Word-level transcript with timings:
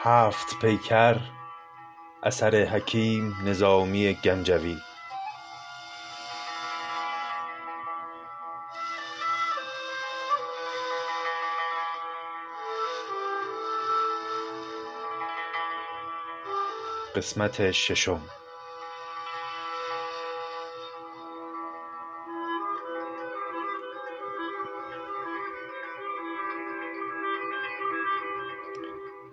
هفت 0.00 0.58
پیکر 0.60 1.16
اثر 2.22 2.64
حکیم 2.64 3.34
نظامی 3.44 4.14
گنجوی. 4.14 4.76
قسمت 17.16 17.70
ششم. 17.70 18.37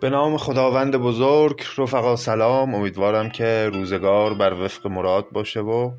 به 0.06 0.12
نام 0.12 0.38
خداوند 0.38 0.96
بزرگ 0.96 1.64
رفقا 1.78 2.16
سلام. 2.16 2.76
امیدوارم 2.76 3.30
که 3.30 3.70
روزگار 3.74 4.34
بر 4.34 4.54
وفق 4.54 4.88
مراد 4.88 5.30
باشه 5.30 5.60
و 5.60 5.92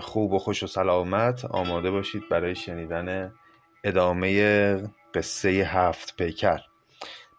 خوب 0.00 0.32
و 0.32 0.38
خوش 0.38 0.62
و 0.62 0.66
سلامت 0.66 1.44
آماده 1.44 1.90
باشید 1.90 2.22
برای 2.30 2.54
شنیدن 2.54 3.32
ادامه 3.84 4.82
قصه 5.14 5.48
هفت 5.48 6.16
پیکر. 6.16 6.58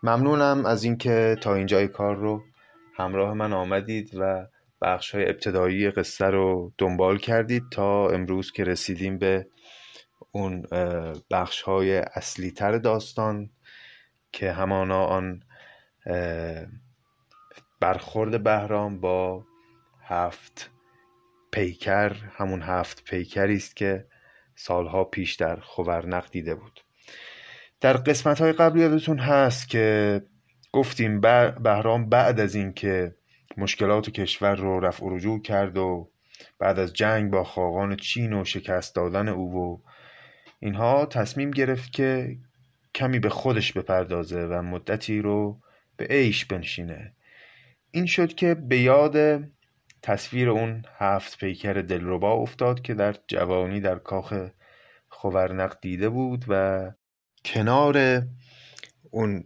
ممنونم 0.04 0.66
از 0.66 0.84
اینکه 0.84 1.36
تا 1.42 1.56
اینجای 1.56 1.88
کار 1.88 2.16
رو 2.16 2.42
همراه 2.96 3.34
من 3.34 3.54
آمدید 3.54 4.12
و 4.20 4.46
بخش 4.82 5.16
های 5.16 5.30
ابتدایی 5.30 5.92
قصه 5.92 6.26
رو 6.26 6.74
دنبال 6.78 7.18
کردید 7.18 7.64
تا 7.72 8.10
امروز 8.10 8.52
که 8.52 8.64
رسیدیم 8.64 9.18
به 9.18 9.48
اون 10.32 10.66
بخش 11.32 11.62
های 11.62 11.98
اصلی 11.98 12.52
تر 12.52 12.78
داستان 12.78 13.50
که 14.32 14.52
همانا 14.52 15.06
آن 15.06 15.44
برخورد 17.80 18.44
بهرام 18.44 19.00
با 19.00 19.46
هفت 20.04 20.72
پیکر 21.52 22.14
همون 22.14 22.62
هفت 22.62 23.04
پیکری 23.04 23.56
است 23.56 23.76
که 23.76 24.06
سالها 24.56 25.04
پیش 25.04 25.36
در 25.36 25.56
خورنق 25.56 26.30
دیده 26.32 26.56
بود. 26.56 26.80
در 27.82 27.94
قسمت 27.94 28.42
های 28.42 28.52
قبل 28.52 28.80
یادتون 28.80 29.20
هست 29.20 29.70
که 29.70 30.22
گفتیم 30.72 31.22
بهرام 31.64 32.10
بعد 32.10 32.40
از 32.40 32.56
اینکه 32.56 33.16
مشکلات 33.58 34.10
کشور 34.10 34.56
رو 34.56 34.80
رفع 34.80 35.06
و 35.06 35.16
رجوع 35.16 35.42
کرد 35.42 35.78
و 35.78 36.12
بعد 36.60 36.80
از 36.80 36.94
جنگ 36.94 37.32
با 37.32 37.44
خاقان 37.44 37.96
چین 37.96 38.34
و 38.34 38.46
شکست 38.46 38.96
دادن 38.96 39.28
او 39.28 39.54
و 39.54 39.78
اینها 40.60 41.06
تصمیم 41.06 41.52
گرفت 41.52 41.92
که 41.94 42.38
کمی 43.00 43.20
به 43.20 43.30
خودش 43.30 43.74
بپردازه 43.74 44.46
و 44.46 44.62
مدتی 44.62 45.22
رو 45.22 45.62
به 45.98 46.06
عیش 46.06 46.46
بنشینه. 46.46 47.14
این 47.92 48.06
شد 48.06 48.34
که 48.34 48.56
به 48.56 48.80
یاد 48.80 49.44
تصویر 50.02 50.50
اون 50.50 50.86
هفت 50.98 51.38
پیکر 51.38 51.74
دلربا 51.74 52.34
افتاد 52.34 52.82
که 52.82 52.94
در 52.94 53.16
جوانی 53.28 53.80
در 53.80 53.96
کاخ 53.96 54.50
خورنق 55.08 55.78
دیده 55.82 56.10
بود 56.10 56.46
و 56.48 56.92
کنار 57.46 58.24
اون 59.12 59.44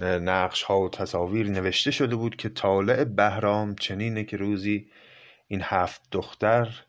نقش 0.00 0.62
ها 0.62 0.80
و 0.80 0.88
تصاویر 0.88 1.50
نوشته 1.50 1.90
شده 1.90 2.16
بود 2.16 2.36
که 2.36 2.48
طالع 2.48 3.04
بهرام 3.04 3.74
چنینه 3.74 4.24
که 4.24 4.36
روزی 4.36 4.90
این 5.48 5.60
هفت 5.64 6.02
دختر 6.12 6.84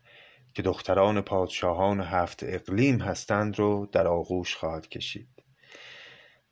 که 0.54 0.62
دختران 0.62 1.20
پادشاهان 1.20 2.00
هفت 2.00 2.40
اقلیم 2.42 3.00
هستند 3.00 3.58
رو 3.58 3.88
در 3.92 4.06
آغوش 4.06 4.56
خواهد 4.56 4.88
کشید. 4.88 5.33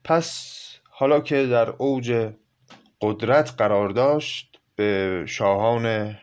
پس 0.04 0.58
حالا 0.90 1.20
که 1.20 1.46
در 1.46 1.70
اوج 1.70 2.32
قدرت 3.00 3.54
قرار 3.58 3.88
داشت 3.88 4.60
به 4.76 5.22
شاهان 5.26 6.16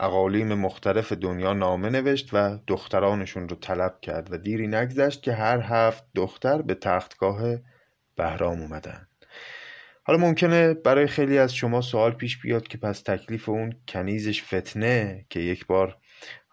اقالیم 0.00 0.54
مختلف 0.54 1.12
دنیا 1.12 1.52
نامه 1.52 1.90
نوشت 1.90 2.28
و 2.32 2.58
دخترانشون 2.66 3.48
رو 3.48 3.56
طلب 3.56 4.00
کرد 4.02 4.32
و 4.32 4.38
دیری 4.38 4.66
نگذشت 4.66 5.22
که 5.22 5.32
هر 5.32 5.60
هفت 5.60 6.04
دختر 6.14 6.62
به 6.62 6.74
تختگاه 6.74 7.56
بهرام 8.16 8.60
اومدن. 8.60 9.06
حالا 10.02 10.18
ممکنه 10.18 10.74
برای 10.74 11.06
خیلی 11.06 11.38
از 11.38 11.54
شما 11.54 11.80
سوال 11.80 12.12
پیش 12.12 12.38
بیاد 12.38 12.68
که 12.68 12.78
پس 12.78 13.02
تکلیف 13.02 13.48
اون 13.48 13.74
کنیزش 13.88 14.42
فتنه 14.42 15.26
که 15.30 15.40
یک 15.40 15.66
بار 15.66 15.96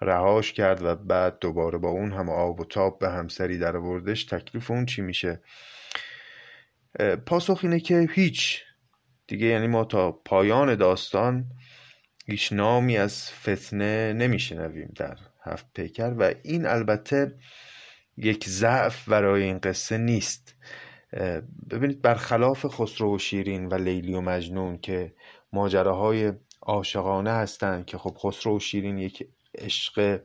رهاش 0.02 0.54
کرد 0.54 0.82
و 0.84 0.96
بعد 0.96 1.40
دوباره 1.40 1.78
با 1.78 1.90
اون 1.90 2.12
هم 2.12 2.30
آب 2.30 2.60
و 2.60 2.66
تاب 2.66 3.00
به 3.00 3.10
همسری 3.10 3.58
در 3.58 3.72
تکلیف 4.30 4.72
اون 4.72 4.86
چی 4.86 5.02
میشه؟ 5.02 5.42
پاسخ 7.26 7.60
اینه 7.64 7.80
که 7.80 8.08
هیچ. 8.14 8.64
دیگه 9.28 9.46
یعنی 9.46 9.68
ما 9.68 9.86
تا 9.86 10.12
پایان 10.12 10.76
داستان 10.76 11.46
هیچ 12.26 12.54
نامی 12.54 12.98
از 12.98 13.32
فتنه 13.32 14.14
نمیشنویم 14.14 14.94
در 14.96 15.18
هفت 15.44 15.66
پیکر 15.74 16.16
و 16.18 16.34
این 16.44 16.66
البته 16.66 17.38
یک 18.18 18.50
ضعف 18.50 19.10
برای 19.10 19.44
این 19.44 19.58
قصه 19.58 19.98
نیست. 19.98 20.56
ببینید 21.70 22.02
برخلاف 22.02 22.66
خسرو 22.66 23.16
و 23.16 23.18
شیرین 23.18 23.66
و 23.66 23.76
لیلی 23.76 24.14
و 24.14 24.22
مجنون 24.22 24.78
که 24.78 25.14
ماجراهای 25.54 26.34
عاشقانه 26.62 27.32
هستند 27.32 27.86
که 27.86 27.98
خب 27.98 28.18
خسرو 28.18 28.56
و 28.56 28.60
شیرین 28.60 28.98
یک 28.98 29.28
عشق 29.58 30.20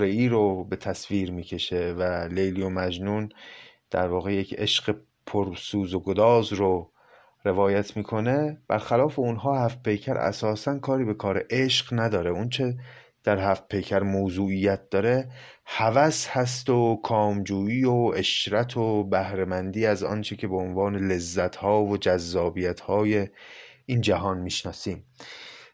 ای 0.00 0.28
رو 0.28 0.64
به 0.64 0.76
تصویر 0.76 1.30
می‌کشه 1.30 1.94
و 1.98 2.28
لیلی 2.32 2.62
و 2.62 2.68
مجنون 2.68 3.28
در 3.90 4.08
واقع 4.08 4.34
یک 4.34 4.54
عشق 4.58 4.96
پرسوز 5.26 5.94
و 5.94 6.00
گداز 6.00 6.52
رو 6.52 6.90
روایت 7.44 7.96
می‌کنه. 7.96 8.58
برخلاف 8.68 9.18
اونها 9.18 9.64
هفت 9.64 9.82
پیکر 9.82 10.16
اساسا 10.16 10.78
کاری 10.78 11.04
به 11.04 11.14
کار 11.14 11.44
عشق 11.50 11.86
نداره. 11.92 12.30
اون 12.30 12.48
چه 12.48 12.76
در 13.24 13.38
هفت 13.38 13.68
پیکر 13.68 14.02
موضوعیت 14.02 14.90
داره 14.90 15.28
هوس 15.66 16.26
هست 16.28 16.70
و 16.70 17.00
کامجویی 17.04 17.84
و 17.84 18.12
اشرت 18.16 18.76
و 18.76 19.04
بهرهمندی 19.04 19.86
از 19.86 20.02
آنچه 20.02 20.36
که 20.36 20.48
به 20.48 20.56
عنوان 20.56 20.96
لذت 20.96 21.56
ها 21.56 21.84
و 21.84 21.96
جذابیت 21.96 22.80
های 22.80 23.28
این 23.86 24.00
جهان 24.00 24.38
می‌شناسیم. 24.38 25.04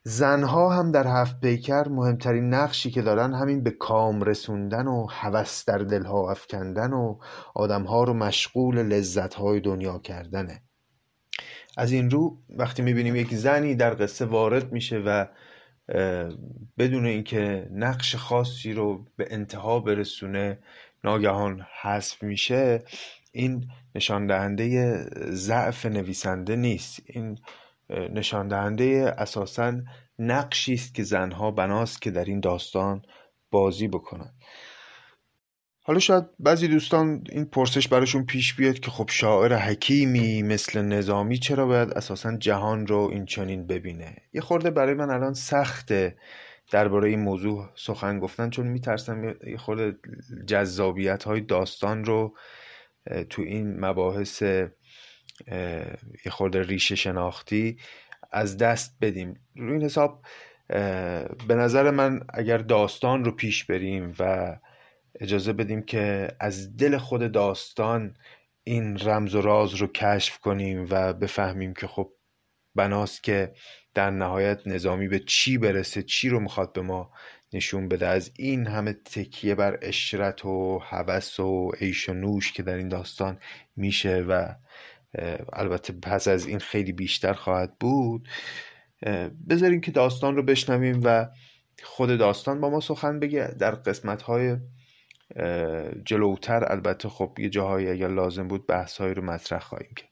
زنها 0.05 0.71
هم 0.73 0.93
در 0.93 1.07
هفت 1.07 1.41
پیکر 1.41 1.89
مهمترین 1.89 2.55
نقشی 2.55 2.91
که 2.91 3.03
دارن 3.03 3.35
همین 3.35 3.63
به 3.63 3.71
کام 3.71 4.23
رسوندن 4.23 4.87
و 4.87 5.07
هوس 5.11 5.65
در 5.65 5.79
دلها 5.79 6.31
افکندن 6.31 6.93
و 6.93 7.19
آدمها 7.55 8.05
رو 8.05 8.15
مشغول 8.15 8.83
لذتهای 8.83 9.61
دنیا 9.61 9.99
کردنه. 9.99 10.63
از 11.77 11.93
این 11.93 12.11
رو 12.11 12.39
وقتی 12.49 12.83
می‌بینیم 12.83 13.17
یک 13.17 13.35
زنی 13.35 13.75
در 13.75 13.95
قصه 13.95 14.25
وارد 14.25 14.73
میشه 14.73 14.99
و 14.99 15.27
بدون 16.79 17.07
اینکه 17.07 17.69
نقش 17.73 18.17
خاصی 18.17 18.73
رو 18.73 19.07
به 19.17 19.27
انتها 19.31 19.81
برسونه 19.81 20.59
ناگهان 21.05 21.67
حذف 21.83 22.23
میشه 22.23 22.85
این 23.33 23.67
نشان 23.95 24.27
دهنده 24.27 24.97
ضعف 25.31 25.87
نویسنده 25.87 26.57
نیست. 26.57 27.03
این 27.07 27.39
نشان 28.13 28.49
دهنده 28.49 29.15
اساسا 29.19 29.75
نقشی 30.19 30.75
است 30.75 30.95
که 30.95 31.03
زنها 31.03 31.51
بناست 31.51 32.03
که 32.03 32.11
در 32.11 32.25
این 32.25 32.41
داستان 32.41 33.03
بازی 33.51 33.89
بکنن 33.89 34.35
حالا 35.85 35.99
شاید 35.99 36.25
بعضی 36.39 36.69
دوستان 36.69 37.25
این 37.31 37.45
پرسش 37.45 37.89
براشون 37.89 38.27
پیش 38.27 38.55
بیاد 38.55 38.79
که 38.79 38.91
خب 38.91 39.11
شاعر 39.11 39.55
حکیمی 39.55 40.43
مثل 40.43 40.83
نظامی 40.83 41.39
چرا 41.39 41.67
باید 41.67 41.91
اساسا 41.91 42.37
جهان 42.37 42.87
رو 42.87 43.09
این 43.13 43.27
چنین 43.27 43.67
ببینه؟ 43.67 44.17
یه 44.33 44.41
خورده 44.41 44.71
برای 44.71 44.95
من 44.95 45.11
الان 45.11 45.35
سخته 45.35 46.17
درباره 46.71 47.09
این 47.09 47.21
موضوع 47.21 47.69
سخن 47.75 48.19
گفتن 48.19 48.51
چون 48.51 48.67
میترسم 48.67 49.25
یه 49.25 49.57
خورده 49.57 49.99
جذابیت 50.47 51.25
های 51.25 51.41
داستان 51.41 52.05
رو 52.05 52.37
تو 53.31 53.43
این 53.43 53.81
مباحث 53.81 54.43
یه 56.25 56.31
خورده 56.31 56.63
ریشه 56.63 56.95
شناختی 56.95 57.77
از 58.33 58.57
دست 58.57 58.97
بدیم. 59.01 59.41
روی 59.57 59.73
این 59.73 59.83
حساب 59.83 60.25
به 61.49 61.55
نظر 61.55 61.91
من 61.91 62.21
اگر 62.29 62.59
داستان 62.59 63.25
رو 63.25 63.33
پیش 63.33 63.65
بریم 63.65 64.15
و 64.19 64.57
اجازه 65.21 65.53
بدیم 65.53 65.83
که 65.83 66.29
از 66.41 66.77
دل 66.77 66.99
خود 66.99 67.33
داستان 67.33 68.17
این 68.65 68.99
رمز 68.99 69.35
و 69.35 69.41
راز 69.41 69.75
رو 69.75 69.87
کشف 69.87 70.39
کنیم 70.39 70.87
و 70.91 71.13
بفهمیم 71.13 71.75
که 71.75 71.87
خب 71.87 72.13
بناست 72.75 73.23
که 73.23 73.53
در 73.95 74.11
نهایت 74.11 74.67
نظامی 74.67 75.09
به 75.09 75.19
چی 75.19 75.59
برسه 75.59 76.03
چی 76.03 76.29
رو 76.29 76.41
می‌خواد 76.41 76.73
به 76.73 76.83
ما 76.83 77.11
نشون 77.53 77.89
بده. 77.89 78.07
از 78.07 78.31
این 78.37 78.67
همه 78.67 78.93
تکیه 78.93 79.55
بر 79.55 79.79
اشرت 79.83 80.45
و 80.45 80.79
هوس 80.79 81.41
و 81.41 81.71
عیش 81.81 82.09
و 82.09 82.15
نوش 82.15 82.53
که 82.53 82.63
در 82.63 82.75
این 82.75 82.89
داستان 82.89 83.39
میشه 83.77 84.17
و 84.29 84.55
البته 85.53 85.93
پس 85.93 86.29
از 86.29 86.47
این 86.47 86.59
خیلی 86.59 86.93
بیشتر 86.93 87.33
خواهد 87.33 87.79
بود. 87.81 88.29
بذاریم 89.49 89.81
که 89.81 89.91
داستان 89.91 90.37
رو 90.37 90.43
بشنویم 90.43 91.01
و 91.05 91.29
خود 91.83 92.19
داستان 92.19 92.61
با 92.61 92.71
ما 92.71 92.81
سخن 92.81 93.21
بگه. 93.21 93.55
در 93.59 93.71
قسمت 93.71 94.23
های 94.23 94.57
جلوتر 96.05 96.73
البته 96.73 97.09
خب 97.09 97.37
یه 97.39 97.49
جاهایی 97.49 97.89
اگر 97.89 98.09
لازم 98.09 98.49
بود 98.49 98.67
بحث 98.67 99.01
رو 99.01 99.25
مطرح 99.25 99.61
خواهیم 99.61 99.91
کرد. 99.97 100.09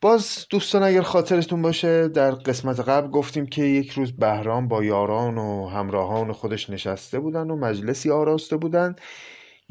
باز 0.00 0.46
دوستان 0.50 0.82
اگر 0.82 1.02
خاطرتون 1.02 1.62
باشه 1.62 2.08
در 2.08 2.30
قسمت 2.30 2.80
قبل 2.80 3.10
گفتیم 3.10 3.46
که 3.46 3.62
یک 3.62 3.90
روز 3.90 4.16
بهرام 4.16 4.68
با 4.68 4.84
یاران 4.84 5.38
و 5.38 5.68
همراهان 5.68 6.32
خودش 6.32 6.70
نشسته 6.70 7.20
بودن 7.20 7.50
و 7.50 7.56
مجلسی 7.56 8.10
آراسته 8.10 8.56
بودن. 8.56 8.96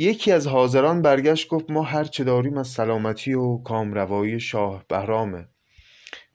یکی 0.02 0.32
از 0.32 0.48
حاضران 0.48 1.02
برگشت 1.02 1.48
گفت 1.48 1.72
ما 1.72 1.84
هر 1.84 2.04
چه 2.04 2.24
داریم 2.24 2.58
از 2.58 2.68
سلامتی 2.68 3.34
و 3.34 3.58
کامروایی 3.58 4.40
شاه 4.40 4.86
بهرامه. 4.88 5.48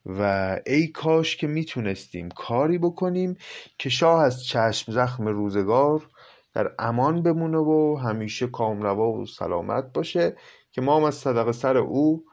و 0.07 0.61
ای 0.67 0.87
کاش 0.89 1.37
که 1.37 1.47
می‌تونستیم 1.47 2.29
کاری 2.29 2.79
بکنیم 2.79 3.37
که 3.79 3.89
شاه 3.89 4.23
از 4.23 4.45
چشم 4.45 4.93
زخم 4.93 5.29
روزگار 5.29 6.09
در 6.55 6.73
امان 6.79 7.23
بمونه 7.23 7.59
و 7.59 7.97
همیشه 8.03 8.47
کامروا 8.47 9.13
و 9.13 9.27
سلامت 9.27 9.93
باشه 9.93 10.37
که 10.73 10.81
ما 10.81 10.97
هم 10.97 11.05
از 11.05 11.15
صدق 11.15 11.51
سر 11.51 11.77
او 11.77 12.25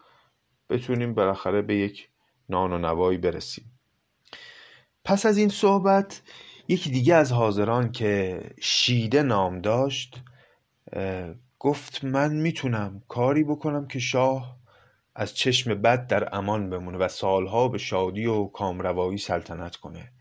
بتونیم 0.70 1.14
بالاخره 1.14 1.62
به 1.62 1.76
یک 1.76 2.10
نان 2.50 2.74
و 2.74 2.78
نوایی 2.78 3.18
برسیم. 3.18 3.72
پس 5.06 5.26
از 5.26 5.38
این 5.38 5.50
صحبت 5.50 6.22
یکی 6.68 6.90
دیگه 6.90 7.16
از 7.16 7.32
حاضران 7.32 7.92
که 7.92 8.42
شیده 8.62 9.24
نام 9.24 9.62
داشت 9.62 10.24
گفت 11.60 12.04
من 12.04 12.34
می‌تونم 12.34 13.02
کاری 13.08 13.44
بکنم 13.44 13.88
که 13.88 14.00
شاه 14.00 14.58
از 15.16 15.34
چشم 15.34 15.74
بد 15.74 16.08
در 16.08 16.36
امان 16.36 16.70
بمونه 16.70 16.98
و 16.98 17.08
سالها 17.08 17.68
به 17.68 17.78
شادی 17.78 18.26
و 18.26 18.46
کامروایی 18.46 19.18
سلطنت 19.18 19.76
کنه. 19.76 20.12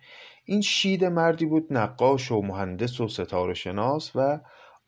این 0.45 0.61
شید 0.61 1.05
مردی 1.05 1.47
بود 1.47 1.67
نقاش 1.71 2.33
و 2.33 2.43
مهندس 2.43 3.01
و 3.01 3.09
ستاره 3.09 3.55
شناس 3.55 4.11
و 4.15 4.41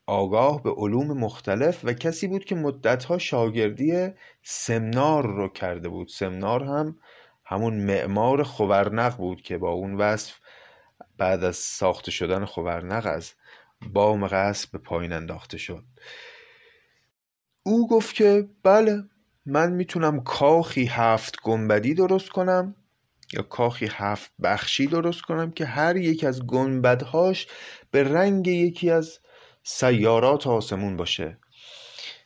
آگاه 0.06 0.62
به 0.62 0.70
علوم 0.70 1.19
مختلف 1.19 1.81
و 1.84 1.92
کسی 1.92 2.26
بود 2.26 2.44
که 2.44 2.54
مدتها 2.54 3.19
شاگردی 3.19 4.08
سمنار 4.42 5.26
رو 5.26 5.48
کرده 5.48 5.88
بود. 5.88 6.08
سمنار 6.08 6.64
هم 6.64 6.96
همون 7.44 7.75
معمار 7.75 8.42
خورنق 8.42 9.16
بود 9.16 9.42
که 9.42 9.58
با 9.58 9.70
اون 9.70 9.94
وصف 9.94 10.34
بعد 11.19 11.44
از 11.44 11.56
ساخته 11.56 12.10
شدن 12.10 12.44
خورنق 12.44 13.06
از 13.06 13.32
بام 13.92 14.26
قصد 14.26 14.70
به 14.70 14.78
پایین 14.78 15.12
انداخته 15.12 15.58
شد. 15.58 15.84
او 17.62 17.88
گفت 17.88 18.14
که 18.14 18.48
بله 18.62 19.02
من 19.46 19.72
می‌تونم 19.72 20.22
کاخی 20.22 20.86
هفت 20.86 21.36
گنبدی 21.42 21.94
درست 21.94 22.28
کنم 22.28 22.76
یا 23.32 23.42
کاخی 23.42 23.88
هفت 23.90 24.32
بخشی 24.42 24.86
درست 24.86 25.22
کنم 25.22 25.50
که 25.50 25.64
هر 25.64 25.96
یک 25.96 26.25
از 26.25 26.46
گنبدهاش 26.46 27.46
به 27.90 28.04
رنگ 28.04 28.46
یکی 28.48 28.90
از 28.90 29.19
سیارات 29.62 30.46
آسمون 30.46 30.96
باشه. 30.96 31.38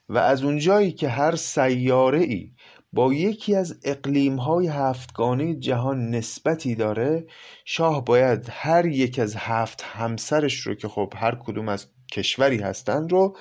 و 0.08 0.19
از 0.19 0.43
اونجایی 0.43 0.93
که 0.93 1.08
هر 1.08 1.37
سیاره 1.37 2.20
ای 2.20 2.52
با 2.93 3.12
یکی 3.12 3.55
از 3.55 3.81
اقلیم 3.85 4.37
های 4.37 4.67
هفتگانه 4.67 5.55
جهان 5.55 6.11
نسبتی 6.11 6.75
داره 6.75 7.26
شاه 7.64 8.05
باید 8.05 8.46
هر 8.50 8.87
یک 8.87 9.19
از 9.19 9.37
هفت 9.37 9.82
همسرش 9.82 10.61
رو 10.61 10.75
که 10.75 10.88
خب 10.88 11.12
هر 11.17 11.35
کدوم 11.35 11.69
از 11.69 11.87
کشوری 12.12 12.58
هستن 12.58 13.08
رو 13.08 13.37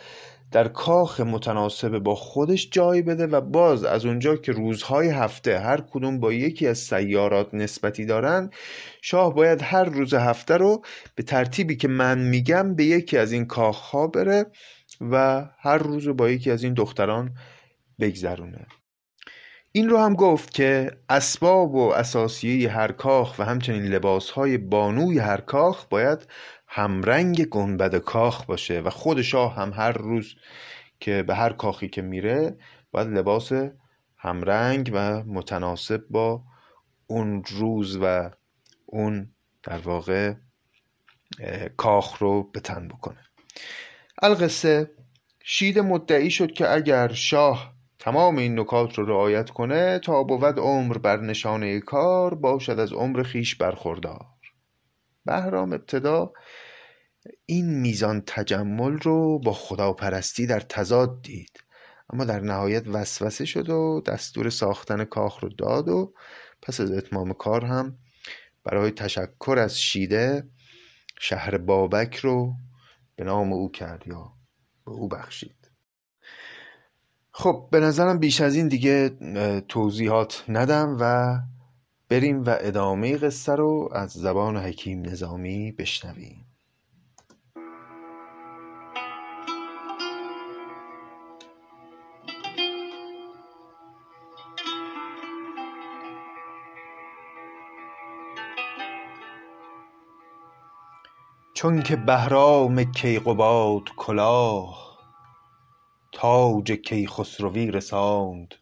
در 0.52 0.68
کاخ 0.68 1.20
متناسب 1.20 2.00
با 2.00 2.16
خودش 2.16 2.70
جای 2.72 3.02
بده 3.02 3.28
و 3.28 3.42
باز 3.42 3.84
از 3.84 4.06
اونجا 4.06 4.36
که 4.36 4.52
روزهای 4.52 5.10
هفته 5.10 5.60
هر 5.60 5.82
کدوم 5.82 6.20
با 6.20 6.34
یکی 6.34 6.68
از 6.68 6.78
سیارات 6.78 7.54
نسبتی 7.54 8.06
دارن 8.06 8.50
شاه 9.02 9.36
باید 9.36 9.62
هر 9.62 9.84
روز 9.84 10.14
هفته 10.14 10.58
رو 10.58 10.82
به 11.16 11.24
ترتیبی 11.24 11.76
که 11.76 11.88
من 11.88 12.20
میگم 12.20 12.76
به 12.76 12.84
یکی 12.86 13.18
از 13.18 13.32
این 13.32 13.46
کاخها 13.46 14.08
بره 14.08 14.46
و 15.02 15.46
هر 15.60 15.78
روز 15.78 16.08
با 16.08 16.30
یکی 16.30 16.52
از 16.52 16.64
این 16.64 16.74
دختران 16.74 17.32
بگذرونه. 18.00 18.66
این 19.72 19.90
رو 19.90 19.98
هم 19.98 20.14
گفت 20.14 20.54
که 20.54 20.92
اسباب 21.10 21.76
و 21.76 21.90
اساسیه 21.92 22.72
هر 22.72 22.92
کاخ 22.92 23.40
و 23.40 23.44
همچنین 23.44 23.84
لباسهای 23.84 24.58
بانوی 24.58 25.20
هر 25.20 25.42
کاخ 25.42 25.86
باید 25.86 26.28
همرنگ 26.68 27.46
گنبد 27.46 27.96
کاخ 27.96 28.46
باشه 28.46 28.80
و 28.80 28.90
خود 28.90 29.22
شاه 29.22 29.56
هم 29.56 29.74
هر 29.74 29.92
روز 29.92 30.36
که 31.00 31.24
به 31.24 31.36
هر 31.36 31.54
کاخی 31.54 31.88
که 31.88 32.02
میره 32.02 32.58
باید 32.92 33.08
لباس 33.08 33.52
همرنگ 34.18 34.92
و 34.94 35.24
متناسب 35.24 36.04
با 36.10 36.44
اون 37.08 37.44
روز 37.44 37.98
و 38.02 38.32
اون 38.86 39.32
در 39.64 39.78
واقع 39.78 40.34
کاخ 41.78 42.22
رو 42.22 42.44
به 42.44 42.60
بکنه. 42.60 43.24
القصه 44.22 44.92
شید 45.44 45.80
مدعی 45.80 46.32
شد 46.32 46.52
که 46.52 46.72
اگر 46.72 47.14
شاه 47.14 47.77
تمام 48.08 48.38
این 48.38 48.60
نکات 48.60 48.98
رو 48.98 49.06
رعایت 49.06 49.50
کنه 49.50 50.00
تا 50.00 50.24
بود 50.24 50.60
عمر 50.60 50.98
بر 50.98 51.22
نشانه 51.22 51.80
کار 51.80 52.36
باشد 52.36 52.80
از 52.80 52.94
عمر 52.94 53.24
خیش 53.24 53.56
برخوردار. 53.56 54.26
بهرام 55.26 55.74
ابتدا 55.74 56.34
این 57.46 57.80
میزان 57.80 58.24
تجمل 58.28 58.98
رو 58.98 59.40
با 59.40 59.54
خداپرستی 59.54 60.48
در 60.48 60.60
تضاد 60.60 61.22
دید. 61.22 61.64
اما 62.10 62.26
در 62.26 62.40
نهایت 62.40 62.88
وسوسه 62.88 63.46
شد 63.46 63.70
و 63.70 64.02
دستور 64.06 64.50
ساختن 64.50 65.06
کاخ 65.06 65.44
رو 65.44 65.50
داد 65.50 65.90
و 65.90 66.14
پس 66.62 66.80
از 66.80 66.92
اتمام 66.92 67.34
کار 67.34 67.66
هم 67.66 67.98
برای 68.64 68.92
تشکر 68.92 69.56
از 69.60 69.82
شیده 69.82 70.50
شهر 71.20 71.58
بابک 71.58 72.16
رو 72.16 72.54
به 73.16 73.24
نام 73.24 73.54
او 73.54 73.72
کرد 73.72 74.08
یا 74.08 74.34
به 74.86 74.92
او 74.92 75.08
بخشید. 75.08 75.57
خب 77.40 77.68
به 77.72 77.80
نظرم 77.80 78.20
بیش 78.20 78.42
از 78.42 78.56
این 78.56 78.68
دیگه 78.68 79.10
توضیحات 79.70 80.44
ندم 80.50 80.98
و 81.00 81.38
بریم 82.10 82.44
و 82.44 82.56
ادامه 82.60 83.18
قصه 83.18 83.56
رو 83.56 83.90
از 83.92 84.12
زبان 84.12 84.58
حکیم 84.58 85.02
نظامی 85.02 85.72
بشنویم. 85.72 86.46
چون 101.54 101.82
که 101.82 101.96
بهرام 101.96 102.84
کیقباد 102.84 103.84
کلاه 103.98 104.87
تاج 106.20 106.72
کیخسروی 106.72 107.72
رساند 107.72 108.56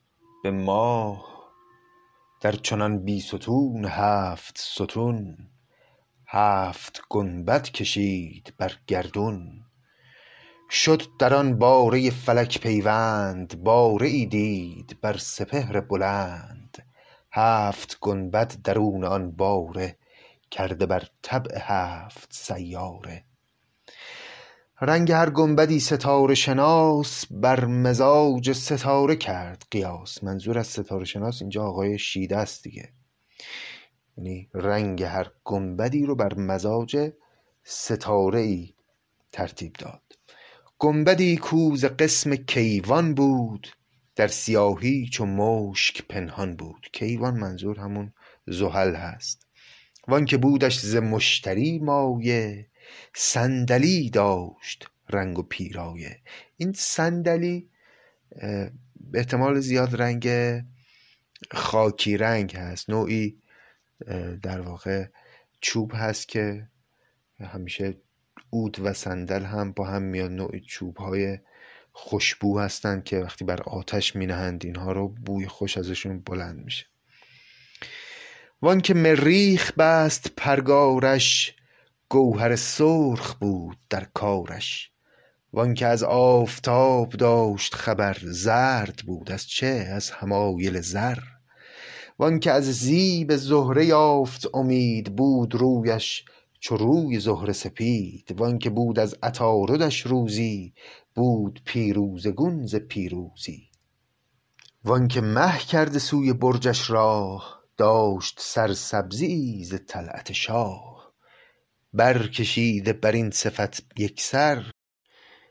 به 0.44 0.52
ماه 0.52 1.52
در 2.42 2.52
چنان 2.52 3.00
بیستون 3.00 3.86
هفت 3.86 4.58
ستون 4.58 5.38
هفت 6.28 7.02
گنبد 7.10 7.64
کشید 7.64 8.54
بر 8.58 8.74
گردون. 8.88 9.66
شد 10.70 11.02
در 11.20 11.34
آن 11.34 11.58
باره 11.58 12.10
فلک 12.10 12.62
پیوند 12.62 13.64
باره 13.64 14.08
ای 14.08 14.26
دید 14.26 14.98
بر 15.02 15.18
سپهر 15.18 15.80
بلند. 15.80 16.88
هفت 17.32 17.98
گنبد 18.02 18.56
درون 18.64 19.04
آن 19.04 19.32
باره 19.32 19.98
کرده 20.52 20.86
بر 20.86 21.04
طبع 21.22 21.58
هفت 21.62 22.34
سیاره. 22.34 23.24
رنگ 24.82 25.12
هر 25.12 25.30
گنبدی 25.30 25.80
ستاره 25.80 26.36
شناس 26.36 27.26
بر 27.32 27.66
مزاج 27.66 28.52
ستاره 28.52 29.16
کرد 29.16 29.64
قیاس. 29.72 30.24
منظور 30.24 30.58
از 30.58 30.68
ستاره 30.68 31.06
شناس 31.06 31.42
اینجا 31.42 31.64
آقای 31.64 32.00
شیده 32.00 32.38
است 32.38 32.64
دیگه. 32.64 32.90
یعنی 34.18 34.50
رنگ 34.54 35.04
هر 35.04 35.32
گنبدی 35.44 36.06
رو 36.06 36.16
بر 36.16 36.34
مزاج 36.34 37.12
ستاره 37.64 38.40
ای 38.40 38.74
ترتیب 39.32 39.74
داد. 39.74 40.02
گنبدی 40.80 41.38
کوز 41.38 41.86
قسم 41.86 42.36
کیوان 42.36 43.14
بود 43.14 43.68
در 44.16 44.28
سیاهی 44.28 45.10
چو 45.12 45.26
مشک 45.26 46.08
پنهان 46.10 46.56
بود. 46.56 46.90
کیوان 46.94 47.34
منظور 47.34 47.80
همون 47.80 48.14
زحل 48.48 48.96
هست. 48.96 49.48
که 50.28 50.38
بودش 50.38 50.80
ز 50.80 50.96
مشتری 50.96 51.80
مایه 51.80 52.68
صندلی 53.16 54.10
داشت 54.10 54.90
رنگ 55.10 55.40
و 55.40 55.44
پیرایه 55.44 56.20
این 56.58 56.74
صندلی 56.74 57.70
به 59.12 59.20
احتمال 59.20 59.60
زیاد 59.60 60.02
رنگ 60.02 60.30
خاکی 61.52 62.18
رنگ 62.18 62.56
هست. 62.56 62.90
نوعی 62.90 63.38
در 64.42 64.62
واقع 64.62 65.06
چوب 65.62 65.92
هست 65.96 66.28
که 66.28 66.68
همیشه 67.40 67.98
اود 68.50 68.80
و 68.80 68.94
صندل 68.94 69.44
هم 69.44 69.72
با 69.72 69.88
هم 69.88 70.02
میاد 70.02 70.32
نوعی 70.32 70.60
چوب 70.60 70.98
های 70.98 71.40
خوشبو 71.92 72.60
هستند 72.60 73.04
که 73.04 73.18
وقتی 73.18 73.46
بر 73.46 73.62
آتش 73.62 74.16
می 74.16 74.26
نهند 74.26 74.66
اینها 74.66 74.92
رو 74.92 75.08
بوی 75.08 75.48
خوش 75.48 75.78
ازشون 75.78 76.20
بلند 76.20 76.66
میشه. 76.66 76.86
وان 78.62 78.82
که 78.82 78.94
مریخ 78.94 79.74
بست 79.74 80.32
پرگارش 80.38 81.55
گوهر 82.16 82.56
سرخ 82.56 83.34
بود 83.34 83.78
در 83.90 84.08
کارش 84.14 84.92
وان 85.54 85.74
که 85.74 85.86
از 85.86 86.04
آفتاب 86.04 87.10
داشت 87.10 87.76
خبر 87.76 88.18
زرد 88.24 89.02
بود 89.06 89.32
از 89.32 89.48
چه؟ 89.48 89.66
از 89.66 90.12
حمایل 90.12 90.82
زر. 90.82 91.18
وآنکه 92.20 92.52
از 92.52 92.64
زیب 92.64 93.36
زهره 93.36 93.86
یافت 93.86 94.48
امید 94.54 95.16
بود 95.16 95.56
رویش 95.56 96.26
چو 96.60 96.78
روی 96.78 97.20
زهره 97.20 97.54
سپید. 97.54 98.36
وآنکه 98.38 98.70
بود 98.70 99.00
از 99.00 99.16
عطاردش 99.24 100.02
روزی 100.02 100.74
بود 101.16 101.62
پیروزه 101.66 102.32
گون 102.32 102.66
ز 102.66 102.76
پیروزی. 102.76 103.70
وآنکه 104.86 105.22
مه 105.22 105.58
کرده 105.58 106.00
سوی 106.00 106.34
برجش 106.34 106.90
راه 106.90 107.62
داشت 107.78 108.38
سرسبزیی 108.40 109.64
ز 109.64 109.76
طلعت 109.88 110.32
شاه. 110.32 110.95
برکشیده 111.96 112.94
بر 112.94 113.12
این 113.12 113.32
صفت 113.32 114.00
یکسر 114.00 114.72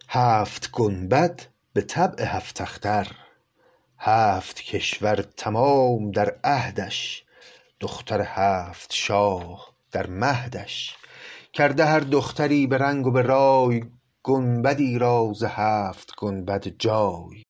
هفت 0.08 0.70
گنبد 0.72 1.42
به 1.72 1.80
طبع 1.80 2.24
هفت 2.24 2.60
اختر. 2.60 3.06
هفت 3.98 4.62
کشور 4.62 5.16
تمام 5.16 6.10
در 6.10 6.36
عهدش 6.44 7.24
دختر 7.80 8.20
هفت 8.26 8.92
شاه 8.92 9.74
در 9.92 10.06
مهدش. 10.06 10.96
کرده 11.52 11.84
هر 11.84 12.00
دختری 12.00 12.66
به 12.66 12.78
رنگ 12.78 13.06
و 13.06 13.10
به 13.10 13.22
رای 13.22 13.82
گنبدی 14.22 14.98
را 14.98 15.32
هفت 15.42 16.12
گنبد 16.18 16.68
جای. 16.78 17.42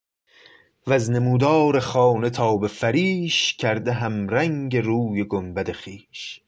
وز 0.87 1.11
نمودار 1.11 1.81
خانه 1.81 2.31
تا 2.31 2.57
به 2.57 2.69
فریش 2.69 3.55
کرده 3.55 3.93
همرنگ 3.93 4.77
روی 4.77 5.25
گنبد 5.25 5.73
خویش. 5.73 6.44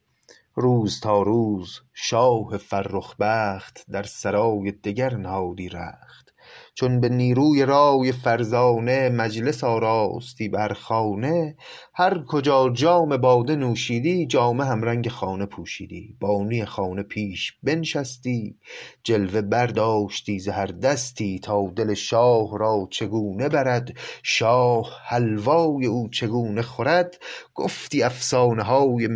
روز 0.59 1.01
تا 1.01 1.23
روز 1.23 1.81
شاه 1.93 2.57
فرخ 2.57 3.17
بخت 3.21 3.85
در 3.91 4.03
سرای 4.03 4.73
دگر 4.73 5.15
نهادی 5.15 5.69
رخت. 5.69 6.35
چون 6.75 7.01
به 7.01 7.09
نیروی 7.09 7.65
رای 7.65 8.13
فرزانه 8.13 9.09
مجلس 9.09 9.65
آراستی 9.65 10.49
بر 10.49 10.73
خانه 10.73 11.57
هر 11.95 12.25
کجا 12.29 12.71
جام 12.71 13.17
باده 13.17 13.57
نوشیدی 13.57 14.27
جامه 14.27 14.65
همرنگ 14.65 15.09
خانه 15.09 15.47
پوشیدی. 15.47 16.17
بانوی 16.21 16.65
خانه 16.65 17.03
پیش 17.03 17.53
بنشستی 17.63 18.57
جلوه 19.05 19.41
برداشتی 19.41 20.39
ز 20.39 20.49
هر 20.49 20.67
دستی 20.67 21.39
تا 21.39 21.73
دل 21.77 21.95
شاه 21.95 22.59
را 22.59 22.89
چگونه 22.91 23.49
برد. 23.49 23.93
شاه 24.23 24.91
حلوای 25.05 25.87
او 25.87 26.09
چگونه 26.09 26.63
خورد؟ 26.63 27.19
گفتی 27.55 28.03
افسانه 28.03 28.63
های 28.63 29.09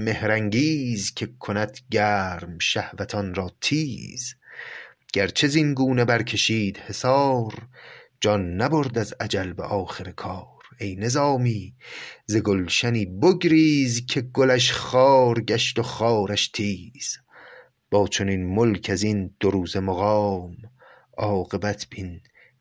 که 1.16 1.28
کند 1.38 1.78
گرم 1.90 2.58
شهوتان 2.58 3.34
را 3.34 3.50
تیز. 3.60 4.34
گرچه 5.12 5.49
زین 5.49 5.75
گونه 5.75 6.05
برکشید 6.05 6.79
حصار 6.79 7.55
جان 8.21 8.55
نبرد 8.55 8.99
از 8.99 9.14
اجل 9.21 9.52
به 9.52 9.62
آخر 9.62 10.11
کار. 10.11 10.61
ای 10.81 10.97
نظامی 10.97 11.75
ز 12.26 12.37
گلشنی 12.37 13.07
بگریز 13.07 14.07
که 14.07 14.21
گلش 14.21 14.73
خار 14.73 15.40
گشت 15.40 15.79
و 15.79 15.83
خارش 15.83 16.49
تیز. 16.49 17.17
با 17.90 18.09
چنین 18.09 18.55
ملک 18.55 18.90
از 18.90 19.02
این 19.02 19.35
دو 19.40 19.50
روزه 19.50 19.81
مقام 19.81 20.57
عاقبت 21.19 21.87
بین 21.90 22.21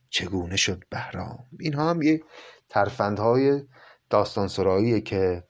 چگونه 0.10 0.56
شد 0.56 0.84
بهرام. 0.90 1.46
اینها 1.60 1.90
هم 1.90 2.02
یه 2.02 2.22
ترفندهای 2.70 3.62
داستان 4.10 4.48
سراییه 4.48 5.02
که 5.02 5.44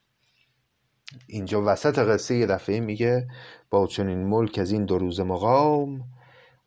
اینجا 1.27 1.63
وسط 1.65 1.99
قصه 1.99 2.35
یه 2.35 2.45
دفعه 2.45 2.79
میگه 2.79 3.27
با 3.69 3.87
چنین 3.87 4.27
ملک 4.27 4.59
از 4.59 4.71
این 4.71 4.85
دو 4.85 4.97
روزه 4.97 5.23
مقام 5.23 6.03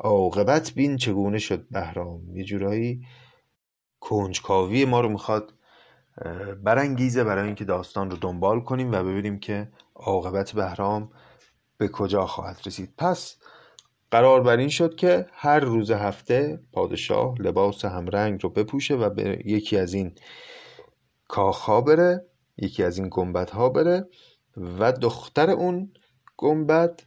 عاقبت 0.03 0.73
بین 0.75 0.97
چگونه 0.97 1.39
شد 1.39 1.69
بهرام؟ 1.69 2.37
یه 2.37 2.45
جورایی 2.45 3.07
کنجکاوی 4.01 4.85
ما 4.85 5.01
رو 5.01 5.09
می‌خواد 5.09 5.55
برانگیزه 6.63 7.25
برای 7.25 7.47
اینکه 7.47 7.65
داستان 7.65 8.11
رو 8.11 8.17
دنبال 8.17 8.61
کنیم 8.61 8.93
و 8.93 9.03
ببینیم 9.03 9.39
که 9.39 9.73
عاقبت 9.95 10.53
بهرام 10.53 11.11
به 11.79 11.89
کجا 11.89 12.27
خواهد 12.27 12.61
رسید. 12.67 12.95
پس 12.99 13.37
قرار 14.11 14.43
بر 14.43 14.57
این 14.57 14.69
شد 14.69 14.95
که 14.95 15.27
هر 15.33 15.61
روز 15.61 15.91
هفته 15.91 16.61
پادشاه 16.73 17.35
لباس 17.39 17.85
همرنگ 17.85 18.43
رو 18.43 18.49
بپوشه 18.49 18.95
و 18.95 19.11
به 19.11 19.43
یکی 19.45 19.79
از 19.79 19.95
این 19.95 20.15
کاخها 21.29 21.81
بره 21.81 22.27
یکی 22.57 22.83
از 22.83 22.99
این 22.99 23.09
گنبدها 23.11 23.69
بره 23.69 24.09
و 24.57 24.93
دختر 24.93 25.51
اون 25.51 25.93
گنبد 26.37 27.01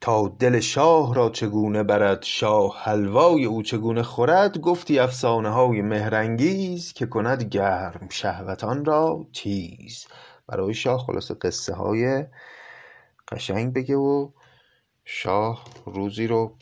تا 0.00 0.28
دل 0.38 0.60
شاه 0.60 1.14
را 1.14 1.30
چگونه 1.30 1.82
برد 1.82 2.22
شاه 2.22 2.82
حلوای 2.82 3.44
او 3.44 3.62
چگونه 3.62 4.02
خورد 4.02 4.58
گفتی 4.58 4.98
افسانه 4.98 5.48
های 5.48 5.82
مهر 5.82 6.14
انگیز 6.14 6.92
که 6.92 7.06
کند 7.06 7.42
گرم 7.42 8.08
شهوتان 8.10 8.84
را 8.84 9.26
تیز. 9.32 10.06
برای 10.46 10.74
شاه 10.74 10.98
خلاصه 11.06 11.34
قصه 11.34 11.74
های 11.74 12.24
قشنگ 13.28 13.72
بگه 13.72 13.96
و 13.96 14.30
شاه 15.04 15.64
روزی 15.86 16.26
رو 16.26 16.56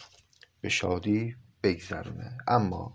به 0.60 0.68
شادی 0.68 1.34
بگذرونه. 1.62 2.38
اما 2.48 2.92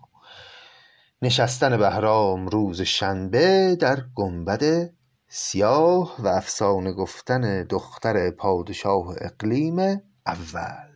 نشستن 1.22 1.78
بهرام 1.78 2.48
روز 2.48 2.82
شنبه 2.82 3.76
در 3.80 4.04
گنبد 4.16 4.90
سیاه 5.28 6.16
و 6.20 6.28
افسانه 6.28 6.94
گفتن 6.94 7.64
دختر 7.64 8.32
پادشاه 8.32 9.16
اقلیم 9.22 10.02
اول. 10.26 10.94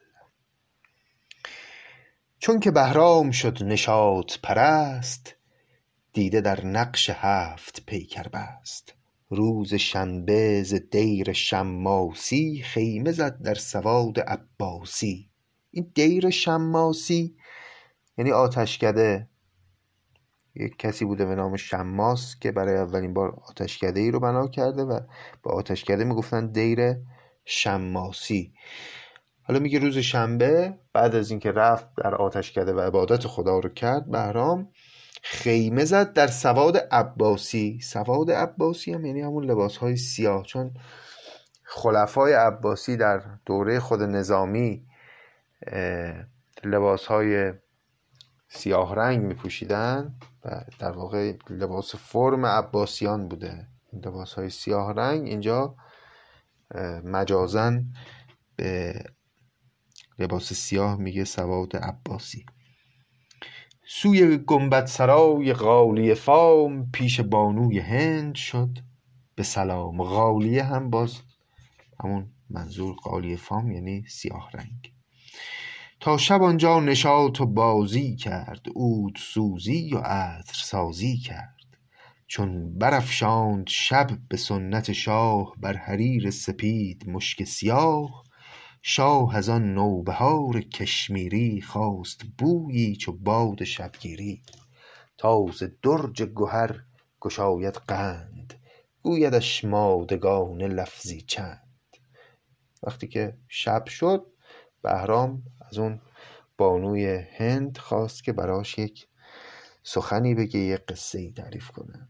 چون 2.39 2.59
که 2.59 2.71
بهرام 2.71 3.31
شد 3.31 3.63
نشاط 3.63 4.37
پرست 4.43 5.35
دیده 6.13 6.41
در 6.41 6.65
نقش 6.65 7.09
هفت 7.09 7.85
پیکر 7.85 8.27
بست. 8.27 8.93
روز 9.29 9.73
شنبه 9.73 10.63
ز 10.63 10.73
دیر 10.73 11.33
شماسی 11.33 12.61
خیمه 12.65 13.11
زد 13.11 13.41
در 13.41 13.55
سواد 13.55 14.19
عباسی. 14.19 15.29
این 15.71 15.91
دیر 15.95 16.29
شماسی 16.29 17.35
یعنی 18.17 18.31
آتشکده. 18.31 19.29
یک 20.55 20.77
کسی 20.77 21.05
بوده 21.05 21.25
به 21.25 21.35
نام 21.35 21.55
شماس 21.55 22.39
که 22.39 22.51
برای 22.51 22.77
اولین 22.77 23.13
بار 23.13 23.39
آتشکده 23.49 23.99
ای 23.99 24.11
رو 24.11 24.19
بنا 24.19 24.47
کرده 24.47 24.83
و 24.83 24.99
با 25.43 25.51
آتشکده 25.51 26.03
می‌گفتن 26.03 26.47
دیر 26.51 26.95
شماسی. 27.45 28.53
حالا 29.47 29.59
میگه 29.59 29.79
روز 29.79 29.97
شنبه 29.97 30.73
بعد 30.93 31.15
از 31.15 31.31
اینکه 31.31 31.51
رفت 31.51 31.87
در 31.97 32.15
آتشکده 32.15 32.73
و 32.73 32.79
عبادت 32.79 33.27
خدا 33.27 33.59
رو 33.59 33.69
کرد 33.69 34.11
بهرام 34.11 34.69
خیمه 35.23 35.85
زد 35.85 36.13
در 36.13 36.27
سواد 36.27 36.77
عباسی. 36.77 37.79
سواد 37.83 38.31
عباسی 38.31 38.93
هم 38.93 39.05
یعنی 39.05 39.21
همون 39.21 39.45
لباس 39.45 39.77
های 39.77 39.95
سیاه 39.95 40.43
چون 40.43 40.71
خلفای 41.63 42.33
عباسی 42.33 42.97
در 42.97 43.23
دوره 43.45 43.79
خود 43.79 44.03
نظامی 44.03 44.85
لباس 46.63 47.05
های 47.05 47.53
سیاه 48.49 48.95
رنگ 48.95 49.23
می 49.23 49.33
پوشیدن 49.33 50.15
و 50.45 50.61
در 50.79 50.91
واقع 50.91 51.33
لباس 51.49 51.95
فرم 51.95 52.45
عباسیان 52.45 53.27
بوده. 53.27 53.67
لباس 53.93 54.33
های 54.33 54.49
سیاه 54.49 54.93
رنگ 54.93 55.27
اینجا 55.27 55.75
مجازن 57.03 57.85
به 58.55 59.03
لباس 60.19 60.53
سیاه 60.53 60.95
میگه 60.95 61.23
سواد 61.23 61.77
عباسی. 61.77 62.45
سوی 63.87 64.37
گنبد 64.37 64.85
سرای 64.85 65.53
غالیه 65.53 66.13
فام 66.13 66.91
پیش 66.91 67.19
بانوی 67.19 67.79
هند 67.79 68.35
شد. 68.35 68.77
به 69.35 69.43
سلام 69.43 70.03
غالیه 70.03 70.63
هم 70.63 70.89
باز 70.89 71.21
همون 72.03 72.29
منظور 72.49 72.95
غالیه 72.95 73.35
فام 73.35 73.71
یعنی 73.71 74.05
سیاه 74.07 74.49
رنگ. 74.53 74.91
تا 75.99 76.17
شب 76.17 76.43
آنجا 76.43 76.79
نشاط 76.79 77.41
و 77.41 77.45
بازی 77.45 78.15
کرد 78.15 78.65
عود 78.75 79.17
سوزی 79.19 79.93
و 79.93 79.97
عطر 79.97 80.53
سازی 80.63 81.17
کرد. 81.17 81.57
چون 82.27 82.77
برافشاند 82.77 83.67
شب 83.67 84.07
به 84.29 84.37
سنت 84.37 84.91
شاه 84.91 85.53
بر 85.57 85.77
حریر 85.77 86.31
سپید 86.31 87.09
مشک 87.09 87.43
سیاه 87.43 88.23
شاه 88.89 89.35
از 89.35 89.49
آن 89.49 89.73
نوبهار 89.73 90.61
کشمیری 90.61 91.61
خواست 91.61 92.21
بویی 92.37 92.95
چو 92.95 93.11
باد 93.11 93.63
شبگیری. 93.63 94.41
تا 95.17 95.45
درج 95.81 96.23
گهر 96.23 96.83
گشاید 97.21 97.73
قند 97.73 98.53
گویدش 99.03 99.65
مادگان 99.65 100.61
لفظی 100.61 101.21
چند. 101.21 101.67
وقتی 102.83 103.07
که 103.07 103.37
شب 103.47 103.87
شد 103.87 104.25
بهرام 104.81 105.43
از 105.71 105.77
اون 105.77 106.01
بانوی 106.57 107.25
هند 107.37 107.77
خواست 107.77 108.23
که 108.23 108.33
براش 108.33 108.77
یک 108.77 109.07
سخنی 109.83 110.35
بگه 110.35 110.59
یه 110.59 110.77
قصه 110.77 111.19
ای 111.19 111.31
تعریف 111.31 111.71
کنه. 111.71 112.09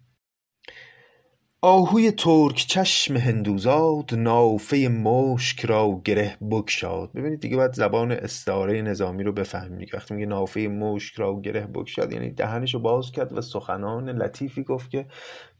آهوی 1.62 2.12
ترک 2.12 2.56
چشم 2.56 3.18
هندوزاد 3.18 4.14
نافه 4.14 4.88
مشک 4.88 5.66
را 5.66 6.02
گره 6.06 6.38
بگشاد. 6.52 7.12
ببینید 7.16 7.40
دیگه 7.40 7.58
باید 7.58 7.74
زبان 7.74 8.12
استعاره 8.12 8.82
نظامی 8.82 9.24
رو 9.24 9.32
بفهمید 9.32 9.96
وقتی 9.96 10.14
میگه 10.14 10.26
نافه 10.26 10.60
مشک 10.60 11.16
را 11.16 11.42
گره 11.42 11.68
بگشاد 11.68 12.12
یعنی 12.12 12.32
دهنش 12.32 12.74
رو 12.74 12.80
باز 12.80 13.12
کرد 13.12 13.38
و 13.38 13.42
سخنان 13.42 14.10
لطیفی 14.10 14.64
گفت 14.64 14.90
که 14.90 15.06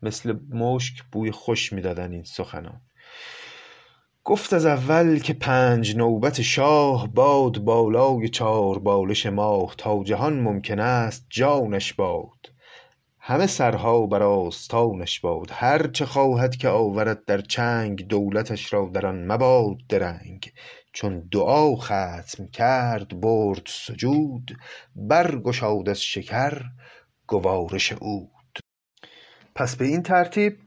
مثل 0.02 0.36
مشک 0.50 1.04
بوی 1.12 1.32
خوش 1.32 1.74
می‌دادن 1.74 2.12
این 2.12 2.24
سخنان. 2.24 2.82
گفت 4.24 4.54
از 4.54 4.66
اول 4.66 5.20
که 5.20 5.34
پنج 5.34 5.96
نوبت 5.96 6.42
شاه 6.42 7.08
باد 7.14 7.58
بالای 7.58 8.30
چار 8.30 8.80
بالش 8.80 9.26
ماه. 9.26 9.76
تا 9.78 10.04
جهان 10.04 10.40
ممکن 10.40 10.80
است 10.80 11.26
جانش 11.30 11.94
باد. 11.94 12.37
همه 13.30 13.48
سرها 13.48 14.06
بر 14.06 14.24
آستانش 14.24 15.20
باد. 15.20 15.52
هر 15.52 15.88
چه 15.88 16.06
خواهد 16.06 16.56
که 16.56 16.70
آورد 16.70 17.26
در 17.26 17.42
چنگ 17.42 18.08
دولتش 18.08 18.74
را 18.74 18.90
در 18.94 19.06
آن 19.06 19.32
مباد 19.32 19.78
درنگ. 19.90 20.54
چون 20.94 21.20
دعا 21.32 21.76
ختم 21.76 22.48
کرد 22.54 23.22
برد 23.22 23.64
سجود. 23.68 24.58
برگشاد 24.96 25.90
از 25.90 26.02
شکر 26.02 26.62
گوارش 27.28 27.92
عود. 27.92 28.60
پس 29.56 29.76
به 29.76 29.86
این 29.86 30.04
ترتیب 30.04 30.58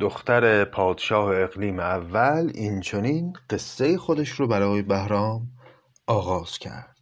دختر 0.00 0.64
پادشاه 0.64 1.36
اقلیم 1.36 1.80
اول 1.80 2.52
اینچنین 2.54 3.32
قصه 3.50 3.98
خودش 3.98 4.28
رو 4.28 4.48
برای 4.48 4.82
بهرام 4.82 5.42
آغاز 6.06 6.58
کرد. 6.58 6.93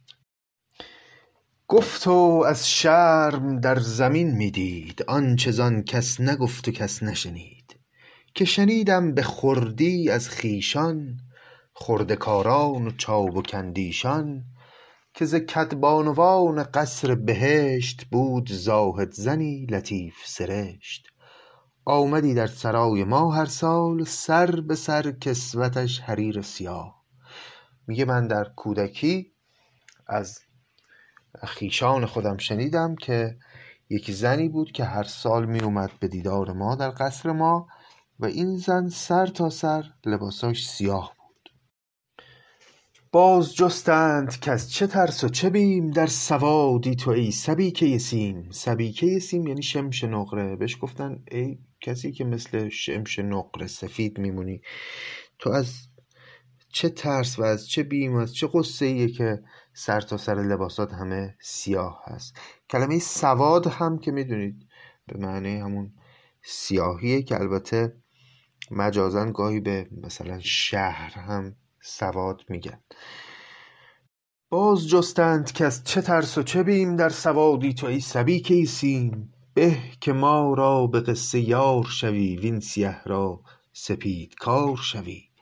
گفت 1.67 2.07
و 2.07 2.43
از 2.47 2.69
شرم 2.69 3.59
در 3.59 3.79
زمین 3.79 4.31
می 4.31 4.51
دید. 4.51 5.03
آنچه 5.07 5.51
زان 5.51 5.83
کس 5.83 6.21
نگفت 6.21 6.67
و 6.67 6.71
کس 6.71 7.03
نشنید. 7.03 7.79
که 8.35 8.45
شنیدم 8.45 9.13
به 9.13 9.23
خردی 9.23 10.09
از 10.09 10.29
خویشان 10.29 11.17
خرده 11.73 12.15
کاران 12.15 12.87
و 12.87 12.91
چابک 12.91 13.55
که 15.13 15.25
ز 15.25 15.35
کدبانوان 15.35 16.63
قصر 16.63 17.15
بهشت 17.15 18.05
بود 18.11 18.51
زاهد 18.51 19.11
زنی 19.11 19.65
لطیف 19.65 20.15
سرشت. 20.25 21.07
آمدی 21.85 22.33
در 22.33 22.47
سرای 22.47 23.03
ما 23.03 23.31
هر 23.31 23.45
سال 23.45 24.03
سر 24.03 24.61
به 24.61 24.75
سر 24.75 25.11
کسوتش 25.11 25.99
حریر 25.99 26.41
سیاه. 26.41 27.03
میگه 27.87 28.05
من 28.05 28.27
در 28.27 28.47
کودکی 28.55 29.33
از 30.07 30.39
خویشان 31.43 32.05
خودم 32.05 32.37
شنیدم 32.37 32.95
که 32.95 33.37
یک 33.89 34.11
زنی 34.11 34.49
بود 34.49 34.71
که 34.71 34.83
هر 34.83 35.03
سال 35.03 35.45
می 35.45 35.59
اومد 35.59 35.91
به 35.99 36.07
دیدار 36.07 36.51
ما 36.51 36.75
در 36.75 36.89
قصر 36.89 37.31
ما 37.31 37.67
و 38.19 38.25
این 38.25 38.57
زن 38.57 38.87
سر 38.87 39.27
تا 39.27 39.49
سر 39.49 39.83
لباساش 40.05 40.67
سیاه 40.67 41.15
بود. 41.17 41.49
باز 43.11 43.55
جستند 43.55 44.39
کز 44.39 44.69
چه 44.69 44.87
ترس 44.87 45.23
و 45.23 45.29
چه 45.29 45.49
بیم 45.49 45.91
در 45.91 46.07
سوادی 46.07 46.95
تو 46.95 47.11
ای 47.11 47.31
سبیکه 47.31 47.97
سیم. 47.97 48.49
سبیکه 48.51 49.19
سیم 49.19 49.47
یعنی 49.47 49.61
شمش 49.61 50.03
نقره. 50.03 50.55
بهش 50.55 50.77
گفتن 50.81 51.23
ای 51.31 51.57
کسی 51.81 52.11
که 52.11 52.23
مثل 52.23 52.69
شمش 52.69 53.19
نقره 53.19 53.67
سفید 53.67 54.17
میمونی. 54.17 54.61
تو 55.39 55.49
از 55.49 55.73
چه 56.73 56.89
ترس 56.89 57.39
و 57.39 57.43
از 57.43 57.69
چه 57.69 57.83
بیم 57.83 58.15
و 58.15 58.17
از 58.17 58.35
چه 58.35 58.49
قصه 58.53 58.85
ایه 58.85 59.07
که 59.07 59.43
سر 59.73 60.01
تا 60.01 60.17
سر 60.17 60.35
لباسات 60.35 60.93
همه 60.93 61.35
سیاه 61.41 62.03
هست. 62.05 62.37
کلمه 62.69 62.99
سواد 62.99 63.67
هم 63.67 63.97
که 63.97 64.11
می‌دونید 64.11 64.67
به 65.07 65.19
معنی 65.19 65.57
همون 65.57 65.93
سیاهیه 66.43 67.21
که 67.21 67.39
البته 67.39 67.97
مجازن 68.71 69.31
گاهی 69.31 69.59
به 69.59 69.87
مثلا 70.03 70.39
شهر 70.39 71.19
هم 71.19 71.55
سواد 71.81 72.41
میگن. 72.49 72.79
باز 74.49 74.87
جستند 74.87 75.51
که 75.51 75.65
از 75.65 75.83
چه 75.83 76.01
ترس 76.01 76.37
و 76.37 76.43
چه 76.43 76.63
بیم 76.63 76.95
در 76.95 77.09
سوادی 77.09 77.73
تو 77.73 77.87
ای 77.87 77.99
سبیکه 77.99 78.65
سیم 78.65 79.33
به 79.53 79.77
که 80.01 80.13
ما 80.13 80.53
را 80.53 80.87
به 80.87 81.01
قصه 81.01 81.39
یار 81.39 81.83
شوی 81.83 82.37
وین 82.37 82.59
سیه 82.59 83.03
را 83.03 83.41
سپید 83.73 84.35
کار 84.35 84.77
شوی. 84.77 85.32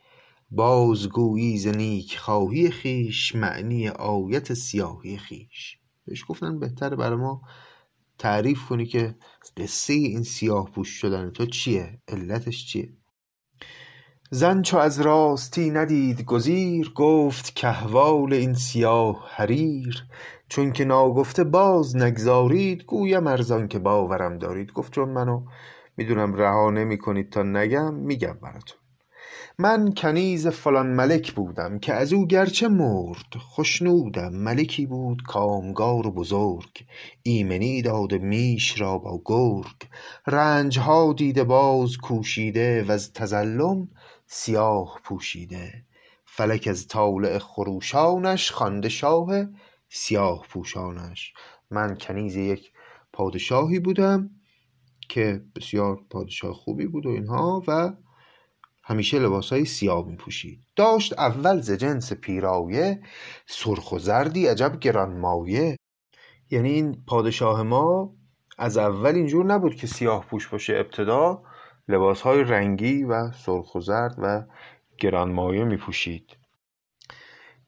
بازگویی 0.51 1.57
ز 1.57 1.67
نیک 1.67 2.17
خواهی 2.17 2.71
خویش 2.71 3.35
معنی 3.35 3.87
آیت 3.87 4.53
سیاهی 4.53 5.17
خویش. 5.17 5.77
بهش 6.05 6.23
گفتن 6.27 6.59
بهتره 6.59 6.95
برای 6.95 7.17
ما 7.17 7.41
تعریف 8.17 8.65
کنی 8.65 8.85
که 8.85 9.15
قصه 9.57 9.93
این 9.93 10.23
سیاه 10.23 10.71
پوش 10.71 10.89
شدن 10.89 11.29
تو 11.29 11.45
چیه؟ 11.45 11.99
علتش 12.07 12.65
چیه؟ 12.65 12.93
زن 14.31 14.61
چو 14.61 14.77
از 14.77 15.01
راستی 15.01 15.69
ندید 15.69 16.25
گزیر 16.25 16.93
گفت 16.95 17.61
کاحوال 17.61 18.33
این 18.33 18.53
سیاه 18.53 19.27
حریر. 19.29 20.03
چون 20.49 20.71
که 20.71 20.85
ناگفته 20.85 21.43
باز 21.43 21.95
نگذارید 21.95 22.83
گویم 22.83 23.27
ار 23.27 23.41
زانکه 23.41 23.79
باورم 23.79 24.37
دارید. 24.37 24.71
گفت 24.71 24.93
چون 24.93 25.09
منو 25.09 25.45
می‌دونم 25.97 26.33
رها 26.33 26.69
نمی‌کنید 26.69 27.29
تا 27.29 27.43
نگم 27.43 27.93
میگم 27.93 28.37
براتون. 28.41 28.80
من 29.59 29.93
کنیز 29.93 30.47
فلان 30.47 30.87
ملک 30.87 31.33
بودم 31.33 31.79
که 31.79 31.93
ازو 31.93 32.25
گرچه 32.25 32.67
مرد 32.67 33.35
خشنودم. 33.37 34.29
ملکی 34.33 34.85
بود 34.85 35.23
کامگار 35.27 36.07
و 36.07 36.11
بزرگ. 36.11 36.85
ایمنی 37.23 37.81
داده 37.81 38.17
میش 38.17 38.81
را 38.81 38.97
با 38.97 39.21
گرگ. 39.25 39.89
رنجها 40.27 41.13
دیده 41.13 41.43
باز 41.43 41.97
کوشیده 41.97 42.83
وز 42.83 43.13
تظلم 43.13 43.87
سیاه 44.27 44.99
پوشیده. 45.03 45.85
فلک 46.25 46.67
از 46.67 46.87
طالع 46.87 47.37
خروشانش 47.37 48.51
خوانده 48.51 48.89
شاه 48.89 49.45
سیاه 49.89 50.45
پوشانش. 50.49 51.33
من 51.71 51.97
کنیز 51.97 52.35
یک 52.35 52.71
پادشاهی 53.13 53.79
بودم 53.79 54.29
که 55.09 55.41
بسیار 55.55 55.99
پادشاه 56.09 56.53
خوبی 56.53 56.87
بود 56.87 57.05
و 57.05 57.09
اینها 57.09 57.63
و 57.67 57.93
همیشه 58.91 59.19
لباسهای 59.19 59.65
سیاه 59.65 60.07
می 60.07 60.15
پوشید 60.15 60.63
داشت 60.75 61.19
اول 61.19 61.61
ز 61.61 61.71
جنس 61.71 62.13
پیرایه 62.13 63.01
سرخ 63.45 63.91
و 63.91 63.99
زردی 63.99 64.47
عجب 64.47 64.79
گرانمایه 64.79 65.77
یعنی 66.49 66.69
این 66.69 67.03
پادشاه 67.07 67.63
ما 67.63 68.13
از 68.57 68.77
اول 68.77 69.15
اینجور 69.15 69.45
نبود 69.45 69.75
که 69.75 69.87
سیاه 69.87 70.25
پوش 70.25 70.47
باشه 70.47 70.73
ابتدا 70.73 71.43
لباسهای 71.87 72.43
رنگی 72.43 73.03
و 73.03 73.31
سرخ 73.31 73.75
و 73.75 73.79
زرد 73.79 74.15
و 74.17 74.43
گرانمایه 74.97 75.63
می 75.63 75.77
پوشید 75.77 76.37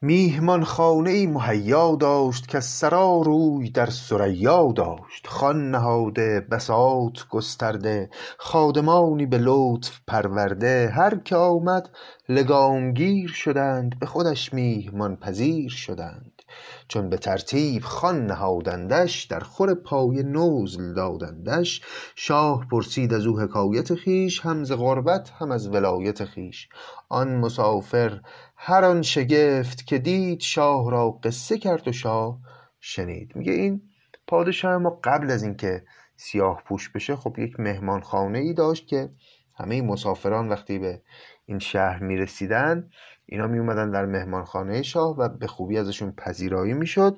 میهمانخانه 0.05 1.09
ای 1.09 1.27
مهیا 1.27 1.95
داشت 1.95 2.47
کز 2.47 2.65
سرا 2.65 3.21
روی 3.25 3.69
در 3.69 3.89
ثریا 3.89 4.73
داشت. 4.75 5.27
خوان 5.27 5.71
نهاده 5.71 6.47
بساط 6.51 7.19
گسترده 7.29 8.09
خادمانی 8.37 9.25
به 9.25 9.37
لطف 9.37 9.99
پرورده. 10.07 10.91
هر 10.95 11.15
که 11.15 11.35
آمد 11.35 11.89
لگام 12.29 12.93
گیر 12.93 13.29
شدند 13.29 13.99
به 13.99 14.05
خودش 14.05 14.53
میهمان 14.53 15.15
پذیر 15.15 15.69
شدند. 15.69 16.41
چون 16.87 17.09
به 17.09 17.17
ترتیب 17.17 17.83
خوان 17.83 18.25
نهادندش 18.25 19.23
در 19.23 19.39
خور 19.39 19.73
پایه 19.73 20.23
نزل 20.23 20.93
دادندش. 20.93 21.81
شاه 22.15 22.67
پرسید 22.71 23.13
ازو 23.13 23.39
حکایت 23.39 23.95
خویش 23.95 24.39
هم 24.39 24.63
ز 24.63 24.71
غربت 24.71 25.29
هم 25.39 25.51
از 25.51 25.67
ولایت 25.67 26.25
خویش. 26.25 26.69
آن 27.09 27.35
مسافر 27.35 28.19
هر 28.65 28.85
آن 28.85 29.01
شگفت 29.01 29.87
که 29.87 29.97
دید 29.97 30.39
شاه 30.39 30.91
را 30.91 31.11
قصه 31.11 31.57
کرد 31.57 31.87
و 31.87 31.91
شاه 31.91 32.39
شنید. 32.79 33.35
میگه 33.35 33.51
این 33.51 33.81
پادشاه 34.27 34.77
ما 34.77 34.99
قبل 35.03 35.31
از 35.31 35.43
اینکه 35.43 35.83
سیاه 36.15 36.61
پوش 36.65 36.89
بشه 36.89 37.15
خب 37.15 37.39
یک 37.39 37.59
مهمانخانه 37.59 38.39
ای 38.39 38.53
داشت 38.53 38.87
که 38.87 39.09
همه 39.55 39.81
مسافران 39.81 40.49
وقتی 40.49 40.79
به 40.79 41.01
این 41.45 41.59
شهر 41.59 42.03
می‌رسیدن 42.03 42.89
اینا 43.25 43.47
می 43.47 43.59
اومدن 43.59 43.91
در 43.91 44.05
مهمانخانه 44.05 44.81
شاه 44.81 45.17
و 45.17 45.29
به 45.29 45.47
خوبی 45.47 45.77
ازشون 45.77 46.11
پذیرایی 46.11 46.73
می‌شد 46.73 47.17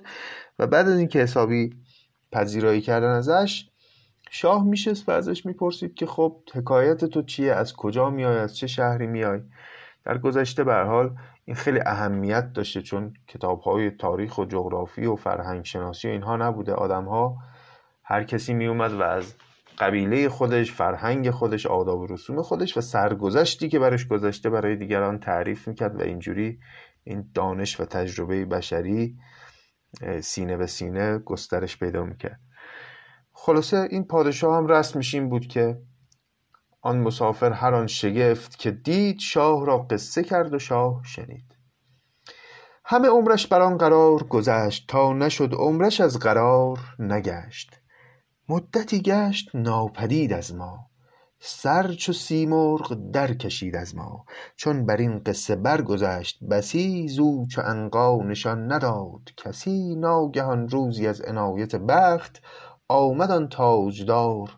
و 0.59 0.67
بعد 0.67 0.87
از 0.87 0.99
اینکه 0.99 1.19
حسابی 1.19 1.75
پذیرایی 2.31 2.81
کردن 2.81 3.09
ازش 3.09 3.69
شاه 4.29 4.63
میشست 4.63 5.09
و 5.09 5.11
ازش 5.11 5.45
می‌پرسید 5.45 5.95
که 5.95 6.05
خب 6.05 6.41
حکایت 6.53 7.05
تو 7.05 7.21
چیه؟ 7.21 7.53
از 7.53 7.73
کجا 7.73 8.09
میای 8.09 8.37
از 8.37 8.57
چه 8.57 8.67
شهری 8.67 9.07
میای 9.07 9.41
در 10.05 10.17
گذشته 10.17 10.63
به 10.63 10.75
حال 10.75 11.15
این 11.45 11.55
خیلی 11.55 11.79
اهمیت 11.85 12.53
داشته 12.53 12.81
چون 12.81 13.13
کتاب 13.27 13.59
های 13.59 13.91
تاریخ 13.91 14.37
و 14.37 14.45
جغرافی 14.45 15.05
و 15.05 15.15
فرهنگ 15.15 15.65
شناسی 15.65 16.07
و 16.07 16.11
اینها 16.11 16.37
نبوده. 16.37 16.73
آدم 16.73 17.05
ها 17.05 17.37
هر 18.03 18.23
کسی 18.23 18.53
می 18.53 18.67
اومد 18.67 18.93
و 18.93 19.03
از 19.03 19.35
قبیله 19.77 20.29
خودش 20.29 20.71
فرهنگ 20.71 21.29
خودش 21.29 21.65
آداب 21.65 21.99
و 21.99 22.07
رسوم 22.07 22.41
خودش 22.41 22.77
و 22.77 22.81
سرگذشتی 22.81 23.69
که 23.69 23.79
برش 23.79 24.07
گذشته 24.07 24.49
برای 24.49 24.75
دیگران 24.75 25.19
تعریف 25.19 25.67
می‌کرد 25.67 25.99
و 25.99 26.03
اینجوری 26.03 26.59
این 27.03 27.29
دانش 27.33 27.79
و 27.79 27.85
تجربه 27.85 28.45
بشری 28.45 29.17
سینه 30.21 30.57
به 30.57 30.67
سینه 30.67 31.17
گسترش 31.17 31.79
پیدا 31.79 32.03
می‌کرد. 32.03 32.39
خلاصه 33.33 33.87
این 33.89 34.03
پادشاه 34.03 34.57
هم 34.57 34.67
رسمش 34.67 35.13
این 35.13 35.29
بود 35.29 35.47
که 35.47 35.77
آن 36.85 36.97
مسافر 36.97 37.51
هر 37.51 37.73
آن 37.73 37.87
شگفت 37.87 38.59
که 38.59 38.71
دید 38.71 39.19
شاه 39.19 39.65
را 39.65 39.77
قصه 39.77 40.23
کرد 40.23 40.53
و 40.53 40.59
شاه 40.59 41.01
شنید. 41.03 41.55
همه 42.85 43.07
عمرش 43.07 43.47
بر 43.47 43.61
آن 43.61 43.77
قرار 43.77 44.23
گذشت 44.23 44.85
تا 44.87 45.13
نشد 45.13 45.53
عمرش 45.53 46.01
از 46.01 46.19
قرار 46.19 46.79
نگشت. 46.99 47.79
مدتی 48.49 49.01
گشت 49.01 49.49
ناپدید 49.53 50.33
از 50.33 50.55
ما 50.55 50.89
سر 51.39 51.93
چو 51.93 52.13
سیمرغ 52.13 53.11
در 53.11 53.33
کشید 53.33 53.75
از 53.75 53.95
ما. 53.95 54.25
چون 54.55 54.85
بر 54.85 54.97
این 54.97 55.19
قصه 55.19 55.55
برگذشت 55.55 56.43
بسی 56.43 57.07
زو 57.07 57.45
چو 57.47 57.61
عنقا 57.61 58.23
نشان 58.23 58.71
نداد. 58.71 59.21
کسی 59.37 59.95
ناگهان 59.95 60.69
روزی 60.69 61.07
از 61.07 61.21
عنایت 61.21 61.75
بخت 61.75 62.41
آمد 62.87 63.31
آن 63.31 63.49
تاجدار. 63.49 64.49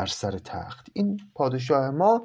بر 0.00 0.06
سر 0.06 0.38
تخت. 0.38 0.88
این 0.92 1.20
پادشاه 1.34 1.90
ما 1.90 2.24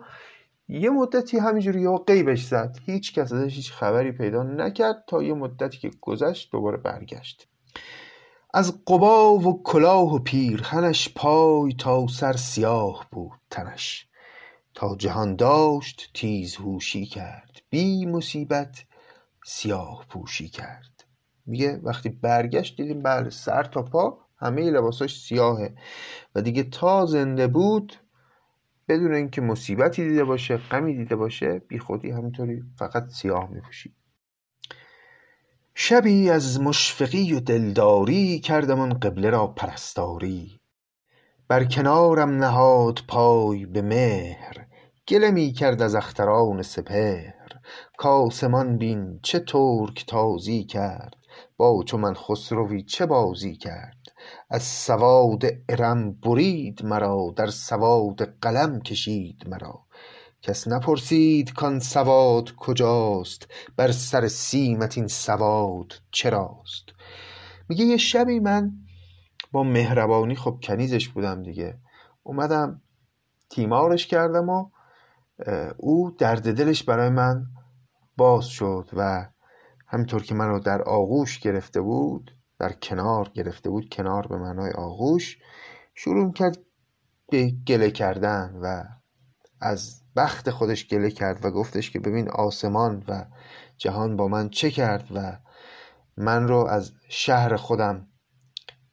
یه 0.68 0.90
مدتی 0.90 1.38
همینجوری 1.38 1.82
یا 1.82 1.96
غیبش 1.96 2.44
زد. 2.44 2.78
هیچ 2.86 3.14
کس 3.14 3.34
ازش 3.34 3.56
هیچ 3.56 3.72
خبری 3.72 4.12
پیدا 4.12 4.44
نکرد 4.44 5.04
تا 5.08 5.24
یه 5.24 5.34
مدتی 5.34 5.78
که 5.78 5.92
گذشت 6.02 6.52
دوباره 6.52 6.78
برگشت. 6.78 7.48
از 8.54 8.84
قبا 8.88 9.34
و 9.34 9.64
کلاه 9.64 10.16
و 10.16 10.20
پیرهنش 10.20 11.10
پای 11.16 11.74
تا 11.74 12.08
سر 12.08 12.34
سیاه 12.34 13.08
بود 13.12 13.40
تنش. 13.50 14.08
تا 14.74 14.96
جهان 14.96 15.36
داشت 15.36 16.12
تیز 16.14 16.56
هوشی 16.56 17.06
کرد. 17.06 17.62
بی 17.70 18.06
مصیبت 18.06 18.84
سیاه 19.46 20.06
پوشی 20.10 20.50
کرد. 20.50 21.04
میگه 21.46 21.80
وقتی 21.84 22.10
برگشت 22.10 22.78
دیدیم 22.78 23.04
بله 23.04 23.30
سر 23.30 23.64
تا 23.64 23.82
پا 23.82 24.25
همه 24.46 24.72
لباساش 24.72 25.20
سیاهه. 25.20 25.76
و 26.36 26.42
دیگه 26.42 26.64
تا 26.64 27.06
زنده 27.06 27.48
بود 27.48 27.94
بدون 28.88 29.14
اینکه 29.14 29.42
مصیبتی 29.42 30.10
دیده 30.10 30.24
باشه 30.24 30.58
غمی 30.58 30.98
دیده 30.98 31.16
باشه 31.16 31.60
بی 31.60 31.80
خودی 31.80 32.12
همینطوری 32.12 32.64
فقط 32.76 33.10
سیاه 33.10 33.50
میپوشید 33.50 33.94
شبی 35.78 36.30
از 36.30 36.62
مشفقی 36.62 37.34
و 37.34 37.40
دلداری 37.40 38.40
کردم 38.40 38.80
آن 38.80 39.00
قبله 39.00 39.30
را 39.30 39.48
پرستاری. 39.48 40.60
بر 41.48 41.66
کنارم 41.66 42.30
نهاد 42.30 43.00
پای 43.08 43.66
به 43.66 43.82
مهر 43.82 44.66
گله 45.08 45.32
می 45.32 45.52
کرد 45.52 45.82
از 45.82 45.96
اختران 45.96 46.62
سپهر. 46.62 47.34
کاسمان 47.98 48.78
بین 48.78 49.20
چه 49.24 49.40
ترک 49.40 50.06
تازی 50.08 50.64
کرد 50.64 51.16
با 51.58 51.84
چو 51.86 51.98
من 51.98 52.14
خسروی 52.14 52.84
چه 52.84 53.06
بازی 53.06 53.56
کرد. 53.56 54.05
از 54.50 54.64
سواد 54.64 55.44
ارم 55.70 56.12
برید 56.12 56.86
مرا 56.86 57.34
در 57.38 57.48
سواد 57.48 58.40
قلم 58.42 58.82
کشید 58.82 59.48
مرا. 59.48 59.86
کس 60.42 60.68
نپرسید 60.68 61.54
کان 61.54 61.80
سواد 61.80 62.56
کجاست 62.56 63.48
بر 63.78 63.92
سر 63.92 64.28
سیمت 64.28 64.98
این 64.98 65.08
سواد 65.08 65.94
چراست. 66.12 66.86
میگه 67.70 67.86
یه 67.86 67.98
شبی 67.98 68.40
من 68.40 68.72
با 69.52 69.64
مهربانی 69.64 70.36
خب 70.36 70.60
کنیزش 70.64 71.10
بودم 71.10 71.44
دیگه 71.44 71.78
اومدم 72.24 72.82
تیمارش 73.50 74.08
کردم 74.08 74.50
و 74.50 74.70
او 75.78 76.12
درد 76.12 76.58
دلش 76.58 76.84
برای 76.84 77.10
من 77.10 77.46
باز 78.18 78.46
شد 78.46 78.90
و 78.94 79.30
همینطور 79.88 80.24
که 80.24 80.36
منو 80.36 80.60
در 80.60 80.82
آغوش 80.82 81.40
گرفته 81.40 81.82
بود 81.82 82.35
در 82.60 82.74
کنار 82.74 83.32
گرفته 83.34 83.70
بود 83.70 83.90
کنار 83.90 84.28
به 84.28 84.38
معنای 84.38 84.72
آغوش. 84.72 85.38
شروع 85.96 86.34
کرد 86.34 86.58
به 87.32 87.52
گله 87.68 87.92
کردن 87.92 88.60
و 88.62 88.84
از 89.62 90.02
بخت 90.16 90.50
خودش 90.50 90.88
گله 90.88 91.12
کرد 91.12 91.46
و 91.46 91.52
گفتش 91.52 91.92
که 91.92 92.00
ببین 92.00 92.30
آسمان 92.30 93.04
و 93.08 93.26
جهان 93.78 94.16
با 94.16 94.28
من 94.28 94.50
چه 94.50 94.72
کرد 94.72 95.08
و 95.16 95.38
من 96.18 96.48
رو 96.48 96.68
از 96.68 96.92
شهر 97.10 97.56
خودم 97.56 98.08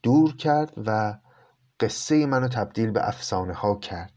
دور 0.03 0.37
کرد 0.37 0.73
و 0.77 1.19
قصه 1.81 2.27
منو 2.27 2.49
تبدیل 2.49 2.91
به 2.91 3.09
افسانه 3.09 3.55
ها 3.55 3.77
کرد. 3.77 4.15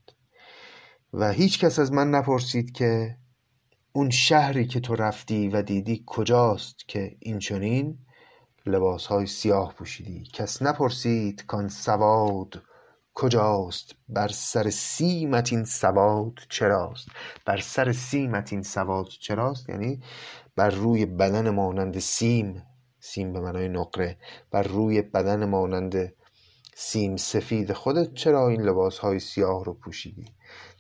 و 1.14 1.32
هیچ 1.32 1.60
کس 1.60 1.80
از 1.80 1.92
من 1.92 2.10
نپرسید 2.10 2.72
که 2.72 3.18
اون 3.92 4.10
شهری 4.10 4.68
که 4.68 4.80
تو 4.80 4.96
رفتی 4.96 5.50
و 5.50 5.62
دیدی 5.62 6.04
کجاست 6.06 6.76
که 6.88 7.16
این 7.20 7.40
چنین 7.40 8.05
های 9.10 9.26
سیاه 9.26 9.74
پوشیدی. 9.74 10.24
کس 10.34 10.62
نپرسید 10.62 11.46
کان 11.46 11.68
سواد 11.68 12.62
کجاست؟ 13.14 13.96
بر 14.10 14.28
سر 14.28 14.70
سیمت 14.70 15.54
این 15.54 15.66
سواد 15.66 16.34
چراست؟ 16.50 17.08
بر 17.46 17.58
سر 17.58 17.92
سیمت 17.92 18.54
این 18.54 18.64
سواد 18.64 19.08
چراست؟ 19.08 19.70
یعنی 19.70 20.04
بر 20.56 20.70
روی 20.70 21.06
بدن 21.06 21.50
مانند 21.50 22.00
سیم. 22.00 22.64
سیم 23.00 23.34
به 23.34 23.40
معنای 23.40 23.70
نقره. 23.70 24.18
بر 24.52 24.64
روی 24.64 25.02
بدن 25.02 25.46
مانند 25.46 26.14
سیم. 26.76 27.16
سفید. 27.16 27.74
خودت 27.74 28.14
چرا 28.14 28.48
این 28.50 28.62
لباس 28.62 28.98
های 28.98 29.20
سیاه 29.20 29.66
رو 29.66 29.74
پوشیدی؟ 29.74 30.26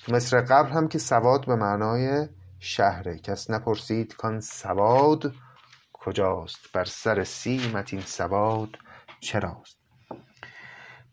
مثل 0.08 0.41
قبل 0.41 0.69
هم 0.69 0.88
که 0.88 1.00
سواد 1.00 1.45
به 1.45 1.56
معنای 1.56 2.28
شهره. 2.60 3.19
کس 3.19 3.50
نپرسید 3.50 4.15
کان 4.15 4.39
سواد 4.39 5.34
کجاست 6.06 6.72
بر 6.74 6.86
سر 6.86 7.24
سیمت 7.24 7.94
این 7.94 8.02
سواد 8.02 8.70
چراست؟ 9.20 9.78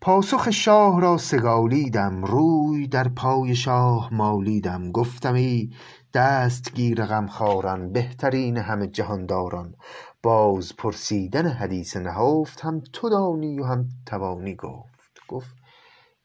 پاسخ 0.01 0.51
شاه 0.51 1.01
را 1.01 1.17
سگالیدم 1.17 2.23
روی 2.23 2.87
در 2.87 3.07
پای 3.07 3.55
شاه 3.55 4.13
مالیدم. 4.13 4.91
گفتمی 4.91 5.75
دستگیر 6.13 7.05
غمخواران 7.05 7.91
بهترین 7.91 8.57
همه 8.57 8.87
جهانداران. 8.87 9.75
باز 10.23 10.75
پرسیدن 10.75 11.47
حدیث 11.47 11.97
نهفت 11.97 12.61
هم 12.61 12.81
تو 12.93 13.09
دانی 13.09 13.59
و 13.59 13.63
هم 13.63 13.89
توانی 14.05 14.55
گفت. 14.55 15.11
گفت 15.27 15.55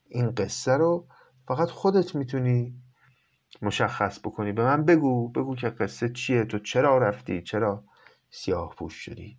این 0.09 0.31
قصه 0.31 0.73
رو 0.73 1.07
فقط 1.49 1.71
خودت 1.71 2.15
می‌تونی 2.15 2.75
مشخص 3.63 4.19
بکنی. 4.19 4.53
به 4.53 4.65
من 4.65 4.85
بگو 4.85 5.29
بگو 5.29 5.57
که 5.57 5.69
قصه 5.69 6.09
چیه 6.09 6.45
تو 6.45 6.59
چرا 6.59 6.99
رفتی 6.99 7.43
چرا؟ 7.43 7.85
سیاه 8.31 8.75
پوش 8.79 8.95
شدی. 8.95 9.39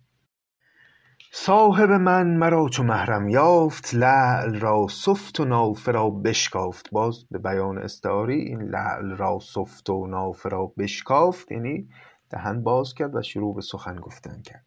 صاحب 1.32 1.90
من 1.90 2.26
مرا 2.36 2.68
چو 2.68 2.82
محرم 2.82 3.28
یافت 3.28 3.94
لعل 3.94 4.60
را 4.60 4.86
سفت 4.90 5.40
و 5.40 5.44
نافه 5.44 5.92
را 5.92 6.10
بشکافت. 6.10 6.90
باز 6.92 7.24
به 7.30 7.38
بیان 7.38 7.78
استعاری 7.78 8.40
این 8.40 8.62
لعل 8.62 9.16
را 9.16 9.38
سفت 9.42 9.90
و 9.90 10.06
نافه 10.06 10.48
را 10.48 10.72
بشکافت 10.78 11.52
یعنی 11.52 11.88
دهن 12.30 12.62
باز 12.62 12.94
کرد 12.94 13.16
و 13.16 13.22
شروع 13.22 13.54
به 13.54 13.60
سخن 13.60 13.96
گفتن 13.96 14.42
کرد. 14.42 14.66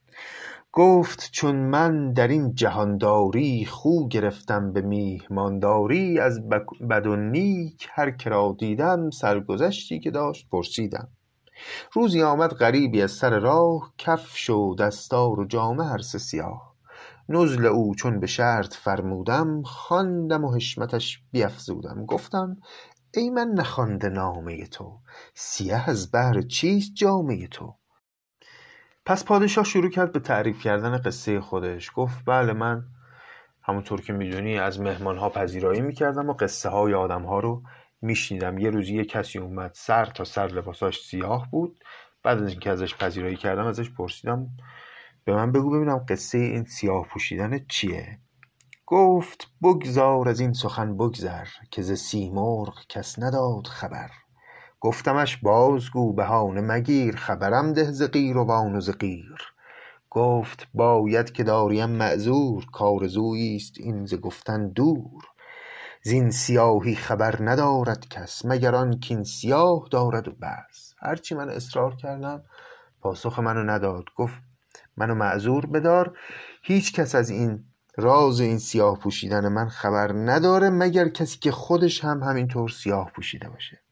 گفت 0.71 1.31
چون 1.31 1.55
من 1.55 2.13
در 2.13 2.27
این 2.27 2.53
جهانداری 2.53 3.65
خو 3.65 4.07
گرفتم 4.07 4.73
به 4.73 4.81
میهمانداری 4.81 6.19
از 6.19 6.49
بد 6.89 7.07
و 7.07 7.15
نیک 7.15 7.87
هر 7.91 8.11
که 8.11 8.55
دیدم 8.59 9.09
سرگذشتی 9.09 9.99
که 9.99 10.11
داشت 10.11 10.49
پرسیدم. 10.49 11.07
روزی 11.93 12.23
آمد 12.23 12.53
غریبی 12.53 13.01
از 13.01 13.11
سر 13.11 13.39
راه 13.39 13.93
کفش 13.97 14.49
و 14.49 14.75
دستار 14.75 15.39
و 15.39 15.45
جامه 15.45 15.85
هر 15.85 15.97
سه 15.97 16.17
سیاه. 16.17 16.73
نزل 17.29 17.65
او 17.65 17.95
چون 17.95 18.19
به 18.19 18.27
شرط 18.27 18.73
فرمودم 18.73 19.61
خواندم 19.63 20.43
و 20.45 20.55
حشمتش 20.55 21.23
بیفزودم. 21.31 22.05
گفتم 22.05 22.57
ای 23.13 23.29
من 23.29 23.47
نخوانده 23.47 24.09
نامه 24.09 24.67
تو 24.67 24.99
سیه 25.33 25.89
از 25.89 26.11
بهر 26.11 26.41
چیست 26.41 26.91
جامه 26.95 27.47
تو؟ 27.47 27.75
پس 29.05 29.25
پادشاه 29.25 29.63
شروع 29.63 29.89
کرد 29.89 30.11
به 30.11 30.19
تعریف 30.19 30.61
کردن 30.61 30.97
قصه 30.97 31.41
خودش. 31.41 31.91
گفت 31.95 32.17
بله 32.25 32.53
من 32.53 32.83
همونطور 33.61 34.01
که 34.01 34.13
می‌دونی 34.13 34.59
از 34.59 34.79
مهمان 34.79 35.17
ها 35.17 35.29
پذیرایی 35.29 35.81
می‌کردم 35.81 36.29
و 36.29 36.33
قصه 36.33 36.69
های 36.69 36.93
آدم 36.93 37.21
ها 37.21 37.39
رو 37.39 37.63
میشنیدم. 38.03 38.57
یه 38.57 38.69
روزی 38.69 38.95
یه 38.95 39.05
کسی 39.05 39.39
اومد 39.39 39.71
سر 39.73 40.05
تا 40.05 40.23
سر 40.23 40.47
لباساش 40.47 41.01
سیاه 41.05 41.51
بود. 41.51 41.79
بعد 42.23 42.43
از 42.43 42.49
اینکه 42.49 42.69
ازش 42.69 42.95
پذیرایی 42.95 43.35
کردم 43.35 43.65
ازش 43.65 43.89
پرسیدم 43.89 44.49
به 45.25 45.35
من 45.35 45.51
بگو 45.51 45.69
ببینم 45.69 46.05
قصه 46.09 46.37
این 46.37 46.65
سیاه 46.65 47.07
پوشیدن 47.07 47.65
چیه. 47.67 48.19
گفت 48.85 49.47
بگذار 49.63 50.29
از 50.29 50.39
این 50.39 50.53
سخن 50.53 50.97
بگذر 50.97 51.47
که 51.71 51.81
ز 51.81 51.91
سیمرغ 51.91 52.87
کس 52.89 53.19
نداد 53.19 53.67
خبر. 53.67 54.09
گفتمش 54.79 55.37
بازگو 55.37 56.13
بهانه 56.13 56.61
مگیر 56.61 57.15
خبرم 57.15 57.73
ده 57.73 57.91
ز 57.91 58.03
قیروان 58.03 58.75
و 58.75 58.81
ز 58.81 58.89
قیر. 58.89 59.53
گفت 60.09 60.67
باید 60.73 61.31
که 61.31 61.43
داریم 61.43 61.89
معذور 61.89 62.65
کارزویی 62.71 63.55
است 63.55 63.73
این 63.79 64.05
ز 64.05 64.15
گفتن 64.15 64.69
دور. 64.69 65.23
زین 66.05 66.31
سیاهی 66.31 66.95
خبر 66.95 67.35
ندارد 67.39 68.07
کس 68.09 68.45
مگر 68.45 68.75
آن 68.75 68.99
کین 68.99 69.23
سیاه 69.23 69.87
دارد 69.91 70.27
و 70.27 70.31
بس 70.31 70.93
هرچی 70.99 71.35
من 71.35 71.49
اصرار 71.49 71.95
کردم 71.95 72.43
پاسخ 73.01 73.39
منو 73.39 73.63
نداد. 73.63 74.03
گفت 74.15 74.33
منو 74.97 75.15
معذور 75.15 75.65
بدار 75.65 76.17
هیچ 76.61 76.93
کس 76.93 77.15
از 77.15 77.29
این 77.29 77.63
راز 77.97 78.39
این 78.39 78.59
سیاه 78.59 78.99
پوشیدن 78.99 79.47
من 79.47 79.69
خبر 79.69 80.11
نداره 80.13 80.69
مگر 80.69 81.09
کسی 81.09 81.39
که 81.39 81.51
خودش 81.51 82.03
هم 82.03 82.23
همینطور 82.23 82.69
سیاه 82.69 83.11
پوشیده 83.15 83.49
باشه. 83.49 83.82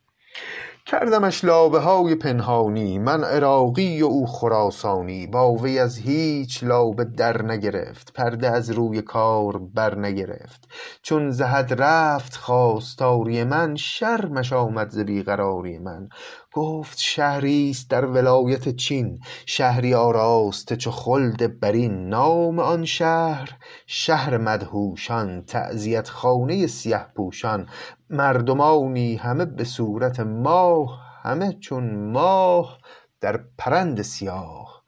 کردمش 0.91 1.43
لابه 1.43 1.79
های 1.79 2.15
پنهانی 2.15 2.99
من 2.99 3.23
عراقی 3.23 4.01
و 4.01 4.05
او 4.05 4.27
خراسانی 4.27 5.27
با 5.27 5.53
وی 5.53 5.79
از 5.79 5.97
هیچ 5.97 6.63
لابه 6.63 7.03
در 7.03 7.41
نگرفت 7.45 8.13
پرده 8.13 8.49
از 8.49 8.71
روی 8.71 9.01
کار 9.01 9.57
بر 9.57 9.97
نگرفت. 9.99 10.67
چون 11.01 11.31
ز 11.31 11.41
حد 11.41 11.81
رفت 11.81 12.35
خواستاری 12.35 13.43
من 13.43 13.75
شرمش 13.75 14.53
آمد 14.53 14.89
ز 14.89 14.99
بیقراری 14.99 15.77
من. 15.77 16.09
گفت 16.53 16.97
شهریست 16.99 17.89
در 17.89 18.05
ولایت 18.05 18.69
چین 18.69 19.19
شهری 19.45 19.93
آراسته 19.93 20.75
چو 20.75 20.91
خلد 20.91 21.59
برین. 21.59 22.09
نام 22.09 22.59
آن 22.59 22.85
شهر 22.85 23.57
شهر 23.85 24.37
مدهوشان 24.37 25.43
تعزیت 25.45 26.09
خانه 26.09 26.67
سیه 26.67 27.05
پوشان. 27.15 27.67
مردمانی 28.11 29.15
همه 29.15 29.45
به 29.45 29.63
صورت 29.63 30.19
ماه 30.19 31.01
همه 31.23 31.53
چون 31.53 32.11
ماه 32.11 32.77
در 33.21 33.39
پرند 33.57 34.01
سیاه. 34.01 34.83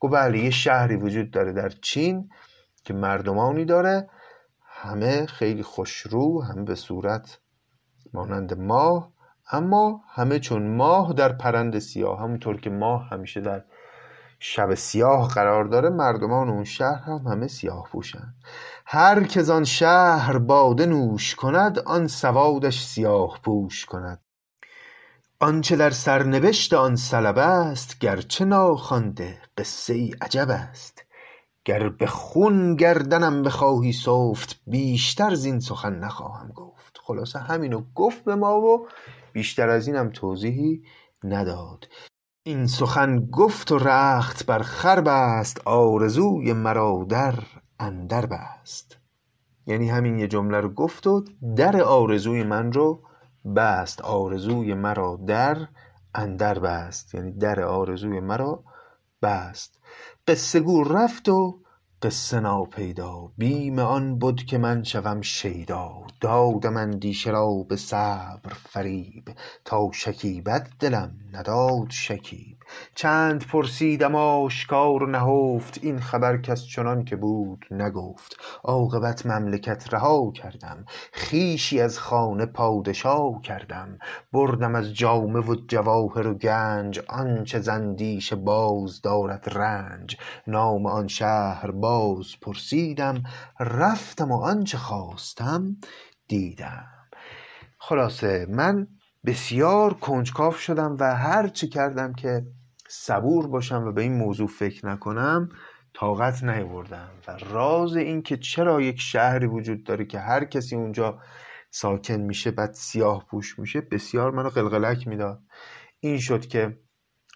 گفت 0.00 0.14
بله 0.14 0.38
یه 0.38 0.50
شهری 0.50 0.96
وجود 0.96 1.30
داره 1.30 1.52
در 1.52 1.68
چین 1.68 2.30
که 2.84 2.94
مردمانی 2.94 3.64
داره. 3.64 4.08
همه 4.62 5.26
خیلی 5.26 5.62
خوشرو 5.62 6.42
همه 6.42 6.62
به 6.62 6.74
صورت 6.74 7.38
مانند 8.14 8.58
ماه 8.58 9.12
اما 9.52 10.00
همه 10.08 10.38
چون 10.38 10.76
ماه 10.76 11.12
در 11.12 11.32
پرند 11.32 11.78
سیاه. 11.78 12.20
همونطور 12.20 12.60
که 12.60 12.70
ماه 12.70 13.08
همیشه 13.08 13.40
در 13.40 13.64
شب 14.40 14.74
سیاه 14.74 15.28
قرار 15.28 15.64
داره 15.64 15.88
مردمان 15.88 16.48
اون 16.48 16.64
شهر 16.64 17.02
هم 17.02 17.26
همه 17.26 17.46
سیاه 17.46 17.88
پوشن. 17.92 18.34
هر 18.90 19.24
که 19.24 19.52
آن 19.52 19.64
شهر 19.64 20.38
باده 20.38 20.86
نوش 20.86 21.34
کند 21.34 21.78
آن 21.78 22.06
سوادش 22.06 22.84
سیاه 22.84 23.38
پوش 23.42 23.86
کند. 23.86 24.20
آنچه 25.40 25.76
در 25.76 25.90
سرنوشت 25.90 26.74
آن 26.74 26.96
سلب 26.96 27.38
است 27.38 27.98
گرچه 27.98 28.44
ناخوانده 28.44 29.38
قصه 29.58 29.94
ای 29.94 30.14
عجب 30.20 30.50
است. 30.50 31.04
گر 31.64 31.88
به 31.88 32.06
خون 32.06 32.76
گردنم 32.76 33.42
بخواهی 33.42 33.92
سفت 33.92 34.60
بیشتر 34.66 35.34
زین 35.34 35.60
سخن 35.60 35.94
نخواهم 35.94 36.48
گفت. 36.48 36.98
خلاصه 37.02 37.38
همینو 37.38 37.82
گفت 37.94 38.24
به 38.24 38.34
ما 38.34 38.60
و 38.60 38.88
بیشتر 39.32 39.68
از 39.68 39.86
اینم 39.86 40.10
توضیحی 40.10 40.82
نداد. 41.24 41.88
این 42.42 42.66
سخن 42.66 43.26
گفت 43.26 43.72
و 43.72 43.78
رخت 43.78 44.46
بر 44.46 44.62
خر 44.62 45.00
بست 45.00 45.60
آرزوی 45.64 46.52
مرا 46.52 47.06
در 47.08 47.34
اندر 47.78 48.26
بست 48.26 48.96
یعنی 49.66 49.88
همین 49.88 50.18
یه 50.18 50.28
جمله 50.28 50.60
رو 50.60 50.68
گفت 50.68 51.06
و 51.06 51.24
در 51.56 51.82
آرزوی 51.82 52.42
من 52.42 52.72
رو 52.72 53.02
بست. 53.56 54.00
آرزوی 54.00 54.74
مرا 54.74 55.20
در 55.26 55.68
اندر 56.14 56.58
بست 56.58 57.14
یعنی 57.14 57.32
در 57.32 57.60
آرزوی 57.60 58.20
مرا 58.20 58.64
بست. 59.22 59.78
قصه 60.28 60.60
گو 60.60 60.84
رفت 60.84 61.28
و 61.28 61.60
قصه 62.02 62.40
ناپیدا. 62.40 63.32
بیم 63.38 63.78
آن 63.78 64.18
بد 64.18 64.36
که 64.36 64.58
من 64.58 64.82
شوم 64.82 65.20
شیدا. 65.20 65.92
دادم 66.20 66.76
اندیشه 66.76 67.30
را 67.30 67.66
به 67.68 67.76
صبر 67.76 68.52
فریب. 68.54 69.30
تا 69.64 69.90
شکیبد 69.92 70.68
دلم 70.80 71.12
نداد 71.32 71.90
شکیب. 71.90 72.57
چند 72.94 73.46
پرسیدم 73.46 74.14
آشکار 74.14 75.02
و 75.02 75.06
نهفت 75.06 75.78
این 75.82 76.00
خبر 76.00 76.36
کس 76.36 76.64
چنان 76.64 77.04
که 77.04 77.16
بود 77.16 77.64
نگفت. 77.70 78.36
عاقبت 78.64 79.26
مملکت 79.26 79.94
رها 79.94 80.32
کردم 80.32 80.84
خویشی 81.12 81.80
از 81.80 81.98
خانه 81.98 82.46
پادشا 82.46 83.40
کردم. 83.40 83.98
بردم 84.32 84.74
از 84.74 84.94
جامه 84.94 85.40
و 85.40 85.54
جواهر 85.68 86.26
و 86.26 86.34
گنج 86.34 87.00
آنچه 87.08 87.60
ز 87.60 87.68
اندیشه 87.68 88.36
باز 88.36 89.00
دارد 89.00 89.58
رنج. 89.58 90.16
نام 90.46 90.86
آن 90.86 91.08
شهر 91.08 91.70
باز 91.70 92.26
پرسیدم 92.42 93.22
رفتم 93.60 94.32
و 94.32 94.36
آنچه 94.42 94.78
خواستم 94.78 95.76
دیدم. 96.28 96.86
خلاصه 97.78 98.46
من 98.50 98.88
بسیار 99.26 99.94
کنجکاو 99.94 100.52
شدم 100.52 100.96
و 101.00 101.16
هر 101.16 101.48
چه 101.48 101.66
کردم 101.66 102.12
که 102.12 102.46
صبور 102.88 103.46
باشم 103.46 103.84
و 103.84 103.92
به 103.92 104.02
این 104.02 104.12
موضوع 104.12 104.48
فکر 104.48 104.86
نکنم 104.86 105.48
طاقت 105.94 106.44
نیاوردم 106.44 107.10
و 107.28 107.38
راز 107.50 107.96
این 107.96 108.22
که 108.22 108.36
چرا 108.36 108.80
یک 108.80 109.00
شهری 109.00 109.46
وجود 109.46 109.84
داره 109.84 110.04
که 110.04 110.18
هر 110.18 110.44
کسی 110.44 110.76
اونجا 110.76 111.18
ساکن 111.70 112.16
میشه 112.16 112.50
بعد 112.50 112.72
سیاه 112.72 113.26
پوش 113.30 113.58
میشه 113.58 113.80
بسیار 113.80 114.30
منو 114.30 114.48
قلقلک 114.48 115.08
می‌داد. 115.08 115.42
این 116.00 116.18
شد 116.18 116.46
که 116.46 116.78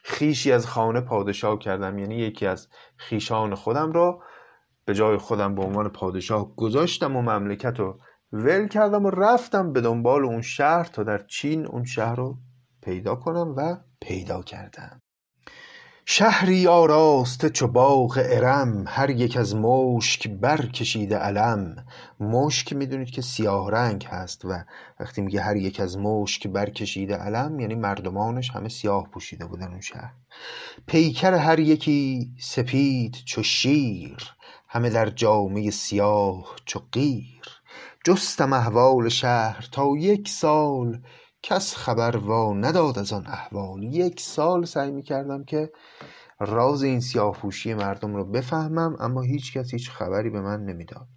خیشی 0.05 0.53
از 0.53 0.67
خانه 0.67 1.01
پادشاه 1.01 1.59
کردم 1.59 1.99
یعنی 1.99 2.17
یکی 2.17 2.47
از 2.47 2.69
خیشان 2.97 3.55
خودم 3.55 3.93
را 3.93 4.23
به 4.85 4.95
جای 4.95 5.17
خودم 5.17 5.55
به 5.55 5.63
عنوان 5.63 5.89
پادشاه 5.89 6.57
گذاشتم 6.57 7.17
و 7.17 7.23
مملکت 7.23 7.81
رو 7.81 8.01
ول 8.33 8.69
کردم 8.69 9.05
و 9.05 9.11
رفتم 9.11 9.73
به 9.73 9.81
دنبال 9.81 10.25
اون 10.25 10.43
شهر 10.43 10.85
تا 10.85 11.03
در 11.03 11.19
چین 11.27 11.67
اون 11.67 11.85
شهر 11.85 12.17
رو 12.17 12.39
پیدا 12.83 13.17
کنم 13.17 13.55
و 13.57 13.77
پیدا 14.01 14.43
کردم. 14.43 15.03
شهری 16.15 16.67
آراسته 16.67 17.51
چو 17.51 17.67
باغ 17.67 18.21
ارم 18.25 18.85
هر 18.89 19.11
یک 19.11 19.37
از 19.37 19.57
مشک 19.57 20.29
برکشیده 20.29 21.17
علم. 21.17 21.85
مشک 22.21 22.73
می‌دونید 22.73 23.11
که 23.11 23.23
سیاه 23.23 23.71
رنگ 23.71 24.05
هست 24.11 24.45
و 24.45 24.65
وقتی 25.01 25.23
میگه 25.23 25.41
هر 25.41 25.57
یک 25.57 25.81
از 25.81 25.99
مشک 25.99 26.47
برکشیده 26.47 27.17
علم 27.17 27.61
یعنی 27.61 27.75
مردمانش 27.75 28.51
همه 28.51 28.69
سیاه 28.69 29.11
پوشیده 29.11 29.47
بودن 29.47 29.69
اون 29.69 29.81
شهر. 29.81 30.13
پیکر 30.87 31.35
هر 31.35 31.59
یکی 31.59 32.31
سپید 32.39 33.17
چو 33.25 33.43
شیر 33.43 34.17
همه 34.69 34.91
در 34.91 35.11
جامه 35.11 35.71
سیاه 35.71 36.57
چو 36.65 36.81
قیر. 36.93 37.63
جستم 38.05 38.53
احوال 38.53 39.09
شهر 39.09 39.69
تا 39.73 39.89
یک 39.99 40.29
سال 40.29 41.01
کس 41.43 41.75
خبر 41.75 42.17
وا 42.17 42.53
نداد 42.53 42.99
از 42.99 43.13
آن 43.13 43.27
احوال. 43.27 43.83
یک 43.83 44.21
سال 44.21 44.65
سعی 44.65 44.91
می‌کردم 44.91 45.45
که 45.45 45.73
راز 46.41 46.83
این 46.83 47.01
سیاهپوشی 47.01 47.75
مردم 47.75 48.15
رو 48.15 48.25
بفهمم 48.25 48.97
اما 49.01 49.21
هیچ 49.21 49.53
کس 49.53 49.71
هیچ 49.75 49.91
خبری 49.91 50.31
به 50.31 50.41
من 50.41 50.65
نمی‌داد. 50.65 51.09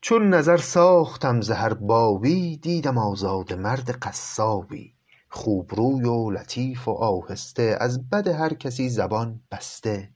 چون 0.00 0.34
نظر 0.34 0.56
ساختم 0.56 1.40
ز 1.40 1.50
هر 1.50 1.74
بابی 1.74 2.56
دیدم 2.56 2.98
آزاده 2.98 3.56
مرد 3.56 3.90
قصابی. 3.90 4.94
خوبروی 5.30 6.04
و 6.04 6.30
لطیف 6.30 6.88
و 6.88 6.90
آهسته 6.90 7.76
از 7.80 8.10
بد 8.10 8.28
هر 8.28 8.54
کسی 8.54 8.88
زبان 8.88 9.40
بسته. 9.50 10.10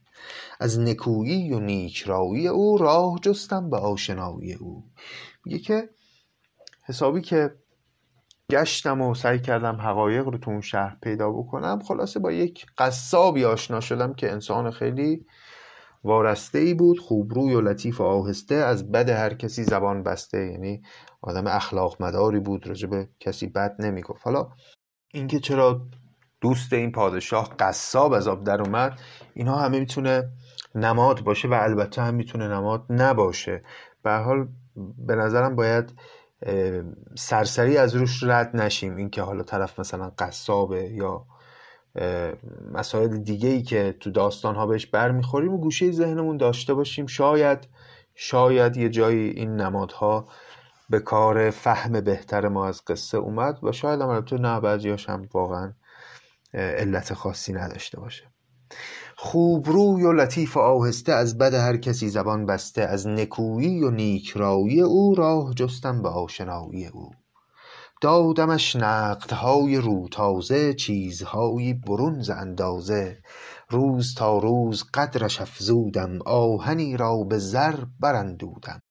از 0.59 0.79
نکویی 0.79 1.53
و 1.53 1.59
نیکرایی 1.59 2.47
او 2.47 2.77
راه 2.77 3.19
جستم 3.21 3.69
به 3.69 3.77
آشنایی 3.77 4.53
او. 4.53 4.83
میگه 5.45 5.59
که 5.59 5.89
حسابی 6.85 7.21
که 7.21 7.55
گشتم 8.51 9.01
و 9.01 9.15
سعی 9.15 9.39
کردم 9.39 9.75
حقایق 9.81 10.25
رو 10.25 10.37
تو 10.37 10.51
اون 10.51 10.61
شهر 10.61 10.97
پیدا 11.01 11.29
بکنم. 11.29 11.79
خلاصه 11.87 12.19
با 12.19 12.31
یک 12.31 12.65
قصابی 12.77 13.45
آشنا 13.45 13.79
شدم 13.79 14.13
که 14.13 14.31
انسان 14.31 14.71
خیلی 14.71 15.25
وارسته 16.03 16.59
ای 16.59 16.73
بود 16.73 16.99
خوبروی 16.99 17.53
و 17.53 17.61
لطیف 17.61 18.01
و 18.01 18.03
آهسته. 18.03 18.55
از 18.55 18.91
بد 18.91 19.09
هر 19.09 19.33
کسی 19.33 19.63
زبان 19.63 20.03
بسته 20.03 20.45
یعنی 20.45 20.81
آدم 21.21 21.47
اخلاق 21.47 21.95
مداری 21.99 22.39
بود 22.39 22.67
راجع 22.67 22.87
به 22.87 23.09
کسی 23.19 23.47
بد 23.47 23.75
نمی‌گفت. 23.79 24.21
حالا 24.23 24.49
اینکه 25.13 25.39
چرا 25.39 25.81
دوست 26.41 26.73
این 26.73 26.91
پادشاه 26.91 27.55
قصاب 27.59 28.13
از 28.13 28.27
آب 28.27 28.43
در 28.43 28.61
اومد 28.61 28.99
اینها 29.33 29.59
همه 29.59 29.79
می‌تونه 29.79 30.29
نماد 30.75 31.21
باشه 31.21 31.47
و 31.47 31.53
البته 31.53 32.01
هم 32.01 32.13
می‌تونه 32.13 32.47
نماد 32.47 32.85
نباشه. 32.89 33.63
به 34.03 34.11
حال 34.11 34.47
به 34.97 35.15
نظرم 35.15 35.55
باید 35.55 35.93
سرسری 37.15 37.77
از 37.77 37.95
روش 37.95 38.23
رد 38.23 38.55
نشیم. 38.55 38.95
اینکه 38.95 39.21
حالا 39.21 39.43
طرف 39.43 39.79
مثلا 39.79 40.11
قصابه 40.17 40.83
یا 40.83 41.25
مسائل 42.71 43.17
دیگه 43.17 43.49
ای 43.49 43.61
که 43.61 43.95
تو 43.99 44.11
داستان 44.11 44.55
ها 44.55 44.65
بهش 44.65 44.85
برمیخوریم 44.85 45.53
و 45.53 45.57
گوشه 45.57 45.91
ذهنمون 45.91 46.37
داشته 46.37 46.73
باشیم. 46.73 47.07
شاید 47.07 47.67
شاید 48.15 48.77
یه 48.77 48.89
جایی 48.89 49.29
این 49.29 49.55
نمادها 49.55 50.27
به 50.89 50.99
کار 50.99 51.49
فهم 51.49 52.01
بهتر 52.01 52.47
ما 52.47 52.67
از 52.67 52.85
قصه 52.85 53.17
اومد 53.17 53.59
و 53.63 53.71
شاید 53.71 54.01
هم 54.01 54.09
البته 54.09 54.37
نه 54.37 54.59
بعضیاش 54.59 55.09
هم 55.09 55.29
واقعا 55.33 55.73
علت 56.53 57.13
خاصی 57.13 57.53
نداشته 57.53 57.99
باشه. 57.99 58.23
خوبروی 59.25 60.03
و 60.03 60.11
لطیف 60.13 60.57
و 60.57 60.59
آهسته 60.59 61.13
از 61.13 61.37
بد 61.37 61.53
هر 61.53 61.77
کسی 61.77 62.09
زبان 62.09 62.45
بسته 62.45 62.81
از 62.81 63.07
نکویی 63.07 63.83
و 63.83 63.91
نیکرایی 63.91 64.81
او 64.81 65.15
راه 65.15 65.53
جستم 65.53 66.01
به 66.01 66.09
آشنایی 66.09 66.87
او. 66.87 67.11
دادمش 68.01 68.75
نقدهای 68.75 69.77
روتازه 69.77 70.73
چیزهایی 70.73 71.73
برون 71.73 72.21
ز 72.21 72.29
اندازه. 72.29 73.17
روز 73.69 74.15
تا 74.15 74.37
روز 74.37 74.83
قدرش 74.93 75.41
افزودم 75.41 76.19
آهنی 76.25 76.97
را 76.97 77.23
به 77.23 77.37
زر 77.37 77.75
براندودم. 77.99 78.81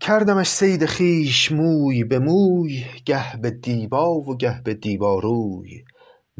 کردمش 0.00 0.48
صید 0.48 0.86
خویش 0.86 1.52
موی 1.52 2.04
به 2.04 2.18
موی 2.18 2.84
گه 3.04 3.36
به 3.36 3.50
دیبا 3.50 4.14
و 4.14 4.36
گه 4.36 4.62
به 4.64 4.74
دیبا 4.74 5.18
روی 5.18 5.84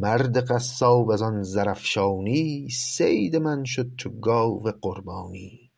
مرد 0.01 0.51
قصاب 0.51 1.11
از 1.11 1.23
آن 1.23 1.43
زرافشانی 1.43 2.69
صید 2.71 3.37
من 3.37 3.65
شد 3.65 3.91
چو 3.97 4.11
گاو 4.11 4.63
قربانی. 4.83 5.71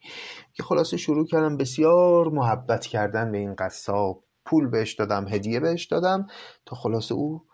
که 0.54 0.62
خلاصه 0.62 0.96
شروع 0.96 1.26
کردم 1.26 1.56
بسیار 1.56 2.28
محبت 2.28 2.86
کردن 2.86 3.32
به 3.32 3.38
این 3.38 3.54
قصاب. 3.54 4.24
پول 4.44 4.68
بهش 4.68 4.94
دادم 4.94 5.28
هدیه 5.28 5.60
بهش 5.60 5.84
دادم 5.84 6.26
تا 6.66 6.76
خلاصه 6.76 7.14
او 7.14 7.44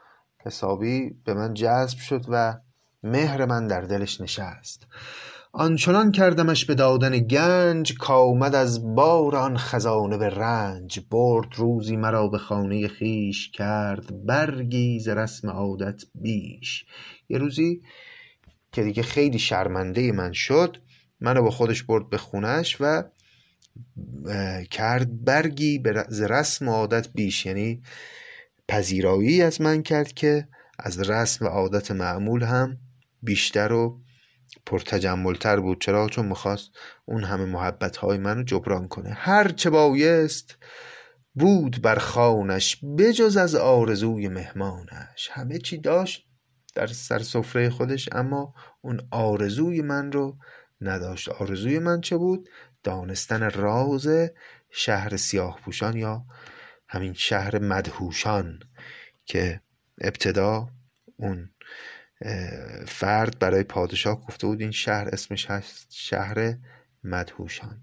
حسابی 0.44 1.10
به 1.24 1.34
من 1.34 1.54
جذب 1.54 1.98
شد 1.98 2.24
و 2.28 2.54
مهر 3.02 3.44
من 3.44 3.66
در 3.66 3.80
دلش 3.80 4.20
نشست. 4.20 4.86
آنچنان 5.52 6.12
کردمش 6.12 6.64
به 6.64 6.74
دادن 6.74 7.18
گنج 7.18 7.94
کآمد 7.98 8.54
از 8.54 8.94
بار 8.94 9.36
آن 9.36 9.56
خزانه 9.56 10.18
به 10.18 10.28
رنج 10.28 11.00
برد 11.10 11.48
روزی 11.54 11.96
مرا 11.96 12.28
به 12.28 12.38
خانه 12.38 12.88
خویش 12.88 13.50
کرد 13.50 14.26
برگی 14.26 15.00
ز 15.00 15.08
رسم 15.08 15.50
عادت 15.50 16.02
بیش. 16.14 16.84
یه 17.28 17.38
روزی 17.38 17.80
که 18.72 18.82
دیگه 18.82 19.02
خیلی 19.02 19.38
شرمنده 19.38 20.12
من 20.12 20.32
شد 20.32 20.76
منو 21.20 21.42
با 21.42 21.50
خودش 21.50 21.82
برد 21.82 22.10
به 22.10 22.18
خونش 22.18 22.76
و 22.80 23.02
کرد 24.70 25.24
برگی 25.24 25.82
ز 26.08 26.20
رسم 26.20 26.68
عادت 26.68 27.08
بیش. 27.14 27.46
یعنی 27.46 27.82
پذیرایی 28.68 29.42
از 29.42 29.60
من 29.60 29.82
کرد 29.82 30.12
که 30.12 30.48
از 30.78 31.10
رسم 31.10 31.44
و 31.44 31.48
عادت 31.48 31.90
معمول 31.90 32.42
هم 32.42 32.78
بیشتر 33.22 33.72
و 33.72 34.00
پرتجملتر 34.66 35.60
بود. 35.60 35.80
چرا؟ 35.80 36.08
چون 36.08 36.26
می‌خواست 36.26 36.70
اون 37.04 37.24
همه 37.24 37.44
محبت 37.44 37.96
های 37.96 38.18
منو 38.18 38.42
جبران 38.42 38.88
کنه. 38.88 39.10
هر 39.10 39.48
چه 39.48 39.70
بایست 39.70 40.56
بود 41.34 41.82
بر 41.82 41.98
خانش 41.98 42.84
بجز 42.98 43.36
از 43.36 43.54
آرزوی 43.54 44.28
مهمانش. 44.28 45.28
همه 45.32 45.58
چی 45.58 45.78
داشت 45.78 46.28
در 46.74 46.86
سر 46.86 47.18
سفره 47.18 47.70
خودش 47.70 48.08
اما 48.12 48.54
اون 48.80 49.08
آرزوی 49.10 49.82
من 49.82 50.12
رو 50.12 50.36
نداشت. 50.80 51.28
آرزوی 51.28 51.78
من 51.78 52.00
چه 52.00 52.16
بود؟ 52.16 52.48
دانستن 52.82 53.50
راز 53.50 54.08
شهر 54.70 55.16
سیاه 55.16 55.60
پوشان 55.64 55.96
یا 55.96 56.24
همین 56.88 57.12
شهر 57.12 57.58
مدهوشان 57.58 58.58
که 59.24 59.60
ابتدا 60.00 60.68
اون 61.16 61.50
فرد 62.86 63.38
برای 63.38 63.62
پادشاه 63.62 64.20
گفته 64.26 64.46
بود 64.46 64.60
این 64.60 64.70
شهر 64.70 65.08
اسمش 65.08 65.46
هست 65.46 65.86
شهر 65.90 66.54
مدهوشان. 67.04 67.82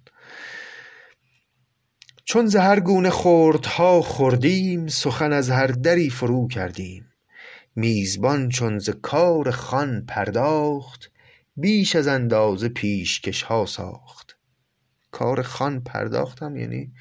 چون 2.23 2.45
ز 2.47 2.55
هر 2.55 2.79
گونه 2.79 3.09
خوردها 3.09 4.01
خوردیم 4.01 4.87
سخن 4.87 5.33
از 5.33 5.49
هر 5.49 5.67
دری 5.67 6.09
فرو 6.09 6.47
کردیم. 6.47 7.11
میزبان 7.75 8.49
چون 8.49 8.79
ز 8.79 8.89
کار 8.89 9.51
خان 9.51 10.05
پرداخت 10.05 11.11
بیش 11.55 11.95
از 11.95 12.07
اندازه 12.07 12.69
پیشکش 12.69 13.41
ها 13.41 13.65
ساخت. 13.65 14.37
کار 15.11 15.41
خان 15.41 15.81
پرداختم 15.83 16.57
یعنی 16.57 16.93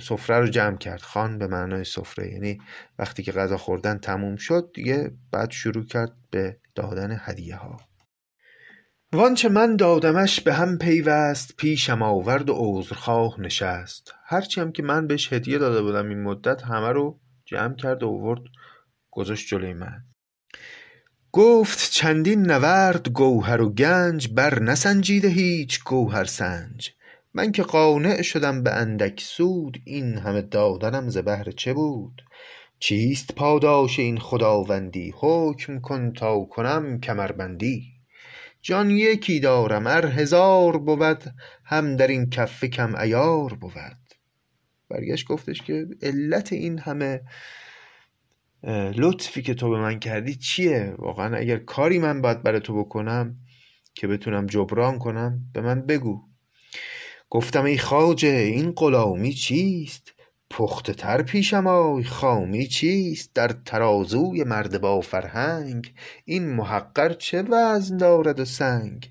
سفره 0.00 0.40
رو 0.40 0.46
جمع 0.46 0.76
کرد. 0.76 1.00
خان 1.00 1.38
به 1.38 1.46
معنای 1.46 1.84
سفره 1.84 2.32
یعنی 2.32 2.58
وقتی 2.98 3.22
که 3.22 3.32
غذا 3.32 3.56
خوردن 3.56 3.98
تموم 3.98 4.36
شد 4.36 4.70
دیگه 4.74 5.10
بعد 5.32 5.50
شروع 5.50 5.84
کرد 5.84 6.12
به 6.30 6.56
دادن 6.74 7.16
هدیه 7.20 7.56
ها 7.56 7.76
وانچه 9.12 9.48
من 9.48 9.76
دادمش 9.76 10.40
به 10.40 10.54
هم 10.54 10.78
پیوست 10.78 11.56
پیشم 11.56 12.02
آورد 12.02 12.50
و 12.50 12.54
عذرخواه 12.56 13.40
نشست. 13.40 14.14
هرچی 14.24 14.60
هم 14.60 14.72
که 14.72 14.82
من 14.82 15.06
بهش 15.06 15.32
هدیه 15.32 15.58
داده 15.58 15.82
بودم 15.82 16.08
این 16.08 16.22
مدت 16.22 16.62
همه 16.62 16.88
رو 16.88 17.20
جمع 17.44 17.74
کرد 17.74 18.02
و 18.02 18.08
آورد 18.08 18.42
گذاشت 19.10 19.48
جلوی 19.48 19.74
من. 19.74 20.04
گفت 21.32 21.90
چندین 21.90 22.42
نورد 22.42 23.08
گوهر 23.08 23.60
و 23.60 23.72
گنج 23.72 24.28
بر 24.28 24.62
نسنجیده 24.62 25.28
هیچ 25.28 25.84
گوهر 25.84 26.24
سنج. 26.24 26.90
من 27.36 27.52
که 27.52 27.62
قانع 27.62 28.22
شدم 28.22 28.62
به 28.62 28.72
اندک 28.72 29.20
سود 29.20 29.78
این 29.84 30.18
همه 30.18 30.42
دادنم 30.42 31.08
ز 31.08 31.18
بهر 31.18 31.50
چه 31.50 31.74
بود؟ 31.74 32.22
چیست 32.78 33.34
پاداش 33.34 33.98
این 33.98 34.18
خداوندی؟ 34.18 35.14
حکم 35.16 35.80
کن 35.80 36.12
تا 36.12 36.44
کنم 36.44 37.00
کمربندی. 37.00 37.92
جان 38.62 38.90
یکی 38.90 39.40
دارم 39.40 39.86
ار 39.86 40.06
هزار 40.06 40.78
بود 40.78 41.24
هم 41.64 41.96
در 41.96 42.06
این 42.06 42.30
کفه 42.30 42.68
کم 42.68 42.96
عیار 42.96 43.54
بود. 43.54 43.98
برگشت 44.88 45.26
گفتش 45.26 45.62
که 45.62 45.86
علت 46.02 46.52
این 46.52 46.78
همه 46.78 47.20
لطفی 48.96 49.42
که 49.42 49.54
تو 49.54 49.70
به 49.70 49.78
من 49.78 49.98
کردی 49.98 50.34
چیه؟ 50.34 50.94
واقعا 50.98 51.36
اگر 51.36 51.58
کاری 51.58 51.98
من 51.98 52.20
باید 52.20 52.42
برای 52.42 52.60
تو 52.60 52.84
بکنم 52.84 53.36
که 53.94 54.06
بتونم 54.06 54.46
جبران 54.46 54.98
کنم 54.98 55.40
به 55.52 55.60
من 55.60 55.86
بگو. 55.86 56.22
گفتم 57.30 57.64
ای 57.64 57.78
خواجه 57.78 58.28
این 58.28 58.72
غلامی 58.72 59.32
چیست؟ 59.32 60.12
پخته 60.50 60.92
تر 60.92 61.22
پیشم 61.22 61.66
آی 61.66 62.04
خامی 62.04 62.66
چیست؟ 62.66 63.30
در 63.34 63.48
ترازوی 63.48 64.44
مرد 64.44 64.80
با 64.80 65.00
فرهنگ 65.00 65.94
این 66.24 66.48
محقر 66.48 67.12
چه 67.12 67.42
وزن 67.42 67.96
دارد 67.96 68.40
و 68.40 68.44
سنگ؟ 68.44 69.10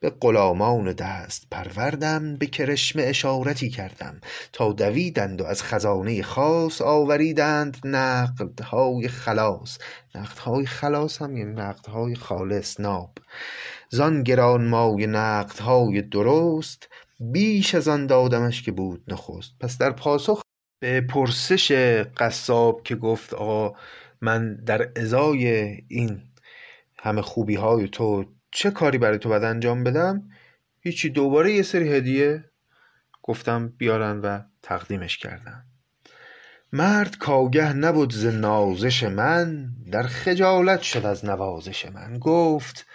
به 0.00 0.10
غلامان 0.10 0.92
دست 0.92 1.46
پروردم 1.50 2.36
به 2.36 2.46
کرشمه 2.46 3.02
اشارتی 3.02 3.70
کردم. 3.70 4.20
تا 4.52 4.72
دویدند 4.72 5.40
و 5.40 5.44
از 5.44 5.62
خزانه 5.62 6.22
خاص 6.22 6.82
آوریدند 6.82 7.76
نقدهای 7.84 9.08
خلاص. 9.08 9.78
نقدهای 10.14 10.66
خلاص 10.66 11.22
هم 11.22 11.36
یعنی 11.36 11.52
نقدهای 11.52 12.14
خالص 12.14 12.80
ناب. 12.80 13.18
زان 13.90 14.22
گرانمایه 14.22 15.06
نقدهای 15.06 16.02
درست 16.02 16.88
بیش 17.20 17.74
از 17.74 17.88
آن 17.88 18.06
دادمش 18.06 18.62
که 18.62 18.72
بود 18.72 19.04
نخست. 19.08 19.52
پس 19.60 19.78
در 19.78 19.90
پاسخ 19.90 20.42
به 20.80 21.00
پرسش 21.00 21.72
قصاب 22.16 22.82
که 22.82 22.96
گفت 22.96 23.34
آقا 23.34 23.78
من 24.20 24.56
در 24.56 24.92
ازای 24.96 25.46
این 25.88 26.22
همه 26.98 27.22
خوبی 27.22 27.54
های 27.54 27.88
تو 27.88 28.24
چه 28.50 28.70
کاری 28.70 28.98
برای 28.98 29.18
تو 29.18 29.28
باید 29.28 29.44
انجام 29.44 29.84
بدم؟ 29.84 30.28
هیچی 30.80 31.10
دوباره 31.10 31.52
یه 31.52 31.62
سری 31.62 31.92
هدیه 31.92 32.44
گفتم 33.22 33.68
بیارن 33.68 34.20
و 34.20 34.40
تقدیمش 34.62 35.18
کردم 35.18 35.64
مرد 36.72 37.18
کاگه 37.18 37.72
نبود 37.72 38.12
ز 38.12 38.26
نازش 38.26 39.02
من 39.02 39.68
در 39.92 40.02
خجالت 40.02 40.80
شد 40.80 41.06
از 41.06 41.24
نوازش 41.24 41.86
من. 41.86 42.18
گفت 42.18 42.86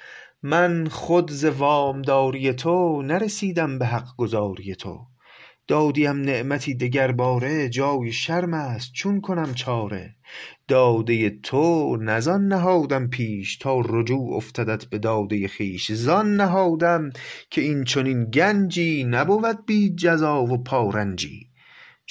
من 0.43 0.87
خود 0.87 1.31
ز 1.31 1.45
وامداری 1.45 2.53
تو 2.53 3.01
نرسیدم 3.01 3.79
به 3.79 3.85
حق 3.85 4.15
گزاری 4.17 4.75
تو. 4.75 4.99
دادیم 5.67 6.21
نعمتی 6.21 6.75
دگرباره 6.75 7.69
جای 7.69 8.11
شرم 8.11 8.53
است 8.53 8.93
چون 8.93 9.21
کنم 9.21 9.53
چاره. 9.53 10.15
داده 10.67 11.29
تو 11.29 11.97
نه 11.97 12.37
نهادم 12.37 13.07
پیش 13.07 13.57
تا 13.57 13.79
رجوع 13.79 14.35
افتدت 14.35 14.85
به 14.85 14.97
داده 14.97 15.47
خویش. 15.47 15.91
زان 15.91 16.35
نهادم 16.35 17.09
که 17.49 17.61
این 17.61 17.83
چنین 17.83 18.25
گنجی 18.25 19.03
نبود 19.03 19.65
بی 19.65 19.95
جزا 19.95 20.43
و 20.43 20.63
پارنجی. 20.63 21.50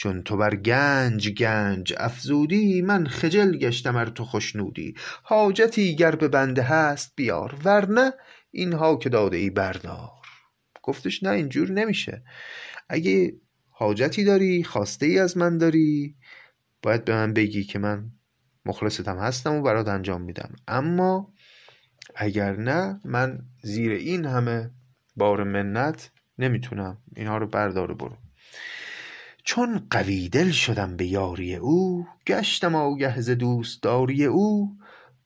چون 0.00 0.22
تو 0.22 0.36
بر 0.36 0.56
گنج 0.56 1.28
گنج 1.28 1.94
افزودی 1.96 2.82
من 2.82 3.06
خجل 3.06 3.56
گشتم 3.56 3.96
ار 3.96 4.06
تو 4.06 4.24
خشنودی. 4.24 4.94
حاجتی 5.22 5.96
گر 5.96 6.14
به 6.14 6.28
بنده 6.28 6.62
هست 6.62 7.12
بیار 7.16 7.56
ورنه 7.64 8.12
اینها 8.50 8.96
که 8.96 9.08
داده 9.08 9.36
ای 9.36 9.50
بردار. 9.50 10.10
گفتش 10.82 11.22
نه 11.22 11.30
اینجور 11.30 11.70
نمیشه. 11.70 12.22
اگه 12.88 13.32
حاجتی 13.70 14.24
داری 14.24 14.64
خواسته 14.64 15.06
ای 15.06 15.18
از 15.18 15.36
من 15.36 15.58
داری 15.58 16.16
باید 16.82 17.04
به 17.04 17.14
من 17.14 17.32
بگی 17.32 17.64
که 17.64 17.78
من 17.78 18.11
مخلصتم 18.66 19.18
هستم 19.18 19.55
و 19.55 19.62
برات 19.62 19.88
انجام 19.88 20.22
میدم. 20.22 20.57
اما 20.68 21.32
اگر 22.16 22.57
نه 22.57 23.01
من 23.05 23.38
زیر 23.62 23.92
این 23.92 24.26
همه 24.26 24.70
بار 25.16 25.44
منت 25.44 26.11
نمی‌تونم. 26.38 26.98
اینها 27.16 27.38
رو 27.38 27.46
بردار 27.46 27.94
برو. 27.94 28.30
چون 29.51 29.86
قوی 29.90 30.28
دل 30.28 30.51
شدم 30.51 30.96
به 30.96 31.07
یاری 31.07 31.55
او 31.55 32.07
گشتم 32.26 32.74
آگه 32.74 33.20
ز 33.20 33.30
دوستداری 33.30 34.24
او. 34.24 34.68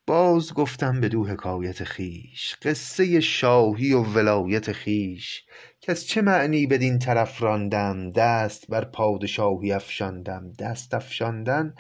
باز 0.07 0.55
گفتم 0.55 1.01
بدو 1.01 1.27
حکایت 1.27 1.85
خویش 1.85 2.57
قصه 2.63 3.21
شاهی 3.21 3.93
و 3.93 4.03
ولایت 4.03 4.73
خویش. 4.73 5.45
کز 5.81 6.05
چه 6.05 6.23
معنی 6.23 6.67
بدین 6.67 6.99
طرف 6.99 7.43
راندم؟ 7.43 8.13
دست 8.13 8.67
بر 8.69 8.85
پادشاهی 8.85 9.73
افشاندم. 9.73 10.53
دست 10.59 10.95
افشاندن 10.95 11.75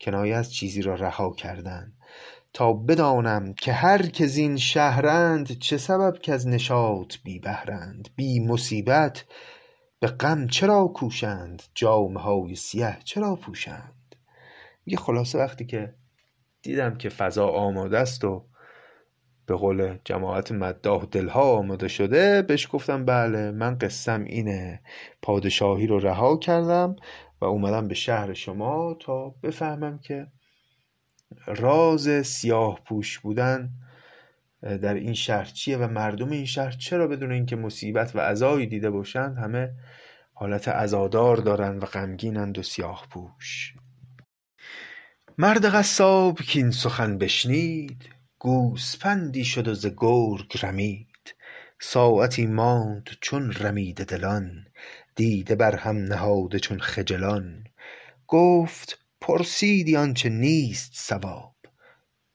کنایه 0.00 0.36
از 0.36 0.54
چیزی 0.54 0.82
را 0.82 0.94
رها 0.94 1.32
کردن. 1.32 1.92
تا 2.52 2.72
بدانم 2.72 3.54
که 3.54 3.72
هر 3.72 4.06
که 4.06 4.26
زین 4.26 4.56
شهرند 4.56 5.58
چه 5.58 5.76
سبب 5.76 6.18
کز 6.22 6.46
نشاط 6.46 7.14
بی 7.24 7.38
بهرند 7.38 8.08
بی 8.16 8.40
مصیبت 8.40 9.24
به 10.00 10.06
غم 10.06 10.46
چرا 10.46 10.86
کوشند؟ 10.86 11.62
جامه 11.74 12.20
های 12.20 12.54
سیه 12.54 12.98
چرا 13.04 13.36
پوشند؟ 13.36 14.16
میگه 14.86 14.98
خلاصه 14.98 15.38
وقتی 15.38 15.66
که 15.66 15.94
دیدم 16.62 16.94
که 16.94 17.08
فضا 17.08 17.48
آماده 17.48 17.98
است 17.98 18.24
و 18.24 18.44
به 19.46 19.54
قول 19.54 19.98
جماعت 20.04 20.52
مداح 20.52 21.04
دلها 21.04 21.56
آماده 21.56 21.88
شده 21.88 22.42
بهش 22.42 22.68
گفتم 22.72 23.04
بله 23.04 23.50
من 23.50 23.78
قسم 23.78 24.24
اینه. 24.24 24.80
پادشاهی 25.22 25.86
رو 25.86 25.98
رها 25.98 26.36
کردم 26.36 26.96
و 27.40 27.44
اومدم 27.44 27.88
به 27.88 27.94
شهر 27.94 28.34
شما 28.34 28.96
تا 29.00 29.34
بفهمم 29.42 29.98
که 29.98 30.26
راز 31.46 32.26
سیاه 32.26 32.80
پوش 32.84 33.18
بودن 33.18 33.70
در 34.62 34.94
این 34.94 35.14
شهر 35.14 35.44
چیه 35.44 35.76
و 35.76 35.88
مردم 35.88 36.30
این 36.30 36.44
شهر 36.44 36.70
چرا 36.70 37.06
بدون 37.06 37.32
اینکه 37.32 37.56
مصیبت 37.56 38.16
و 38.16 38.20
عزایی 38.20 38.66
دیده 38.66 38.90
باشند 38.90 39.38
همه 39.38 39.70
حالت 40.32 40.68
عزادار 40.68 41.36
دارند 41.36 41.82
و 41.82 41.86
غمگینند 41.86 42.58
و 42.58 42.62
سیاه 42.62 43.06
پوش. 43.10 43.74
مرد 45.38 45.64
قصاب 45.64 46.40
که 46.40 46.58
این 46.58 46.70
سخن 46.70 47.18
بشنید 47.18 48.08
گوسپندی 48.38 49.44
شد 49.44 49.68
و 49.68 49.74
ز 49.74 49.86
گرگ 49.96 50.58
رمید. 50.62 51.34
ساعتی 51.80 52.46
ماند 52.46 53.10
چون 53.20 53.52
رمیده 53.52 54.04
دلان 54.04 54.66
دیده 55.14 55.54
بر 55.54 55.76
هم 55.76 55.96
نهاده 55.96 56.58
چون 56.58 56.80
خجلان. 56.80 57.64
گفت 58.26 58.98
پرسیدی 59.20 59.96
آنچه 59.96 60.28
نیست 60.28 60.92
صواب 60.94 61.57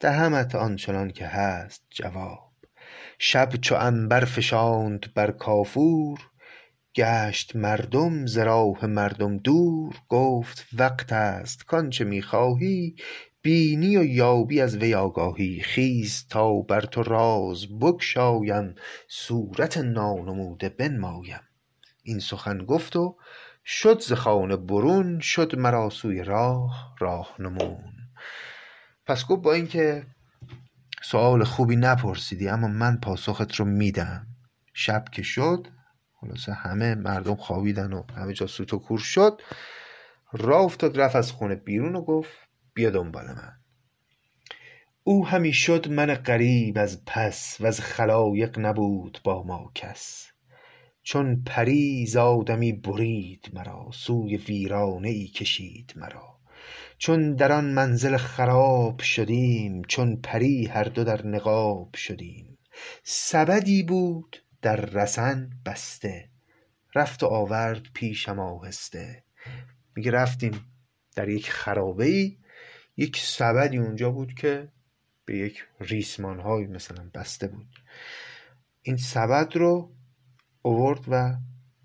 دهمت 0.04 0.56
آنچنان 0.56 1.12
که 1.12 1.28
هست 1.28 1.84
جواب. 1.90 2.52
شب 3.20 3.56
چو 3.56 3.76
عنبر 3.76 4.26
فشاند 4.26 5.14
بر 5.14 5.32
کافور 5.32 6.20
گشت 6.96 7.56
مردم 7.56 8.26
ز 8.26 8.38
راه 8.38 8.86
مردم 8.86 9.38
دور. 9.38 9.96
گفت 10.10 10.68
وقت 10.74 11.14
است 11.14 11.66
کآنچه 11.66 12.04
می 12.04 12.22
خواهی 12.22 12.96
بینی 13.42 13.98
و 13.98 14.04
یابی 14.04 14.62
از 14.62 14.78
وی 14.78 14.94
آگاهی. 14.96 15.62
خیز 15.62 16.28
تا 16.30 16.54
بر 16.54 16.82
تو 16.82 17.04
راز 17.04 17.80
بگشایم 17.80 18.76
صورت 19.08 19.78
نانموده 19.78 20.70
بنمایم. 20.70 21.42
این 22.04 22.20
سخن 22.20 22.66
گفت 22.66 22.96
و 22.96 23.18
شد 23.66 24.00
ز 24.00 24.14
خانه 24.14 24.56
برون 24.56 25.20
شد 25.20 25.60
مرا 25.60 25.90
سوی 25.90 26.24
راه 26.24 26.96
راهنمون 27.00 28.03
پس 29.06 29.26
گفت 29.26 29.42
با 29.42 29.54
اینکه 29.54 30.06
سؤال 31.02 31.44
خوبی 31.44 31.76
نپرسیدی 31.76 32.48
اما 32.50 32.68
من 32.68 32.98
پاسخت 32.98 33.56
رو 33.56 33.66
میدم. 33.66 34.28
شب 34.74 35.06
که 35.12 35.24
شد 35.24 35.68
خلاصه 36.14 36.54
همه 36.54 36.96
مردم 36.96 37.36
خوابیدن 37.36 37.94
و 37.94 38.04
همه 38.18 38.34
جا 38.34 38.48
سوت 38.48 38.74
و 38.74 38.80
کور 38.80 39.00
شد 39.00 39.42
راه 40.32 40.62
افتاد 40.62 41.00
رفت 41.00 41.16
از 41.16 41.32
خونه 41.32 41.56
بیرون 41.56 41.96
و 41.96 42.02
گفت 42.02 42.32
بیا 42.74 42.90
دنبال 42.90 43.26
من. 43.26 43.52
او 45.04 45.28
همی 45.28 45.54
شد 45.54 45.92
من 45.92 46.14
غریب 46.14 46.78
از 46.78 47.06
پس 47.06 47.58
وز 47.60 47.80
خلایق 47.80 48.60
نبود 48.60 49.20
با 49.24 49.44
ما 49.44 49.72
کس. 49.76 50.28
چون 51.04 51.44
پری 51.44 52.06
ز 52.06 52.16
آدمی 52.16 52.74
برید 52.74 53.52
مرا 53.54 53.90
سوی 53.94 54.38
ویرانه 54.38 55.10
ای 55.10 55.28
کشید 55.28 55.94
مرا. 55.96 56.33
چون 56.98 57.36
در 57.36 57.52
آن 57.52 57.66
منزل 57.66 58.18
خراب 58.18 59.00
شدیم 59.00 59.82
چون 59.88 60.16
پری 60.16 60.66
هر 60.66 60.84
دو 60.84 61.04
در 61.04 61.28
نقاب 61.28 61.96
شدیم. 61.96 62.58
سبدی 63.04 63.84
بود 63.84 64.44
در 64.62 64.76
رسن 64.76 65.50
بسته 65.66 66.30
رفت 66.96 67.24
و 67.24 67.26
آورد 67.26 67.82
پیشم 67.94 68.40
آهسته. 68.40 69.24
میگه 69.96 70.12
رفتیم 70.12 70.66
در 71.16 71.30
یک 71.30 71.52
خرابه 71.52 72.06
ای 72.06 72.38
یک 72.98 73.18
سبدی 73.18 73.78
اونجا 73.78 74.10
بود 74.10 74.34
که 74.34 74.70
به 75.26 75.38
یک 75.38 75.64
ریسمان 75.80 76.40
های 76.40 76.68
مثلا 76.68 77.10
بسته 77.14 77.48
بود. 77.48 77.70
این 78.82 78.98
سبد 78.98 79.56
رو 79.56 79.92
اوورد 80.62 81.02
و 81.08 81.34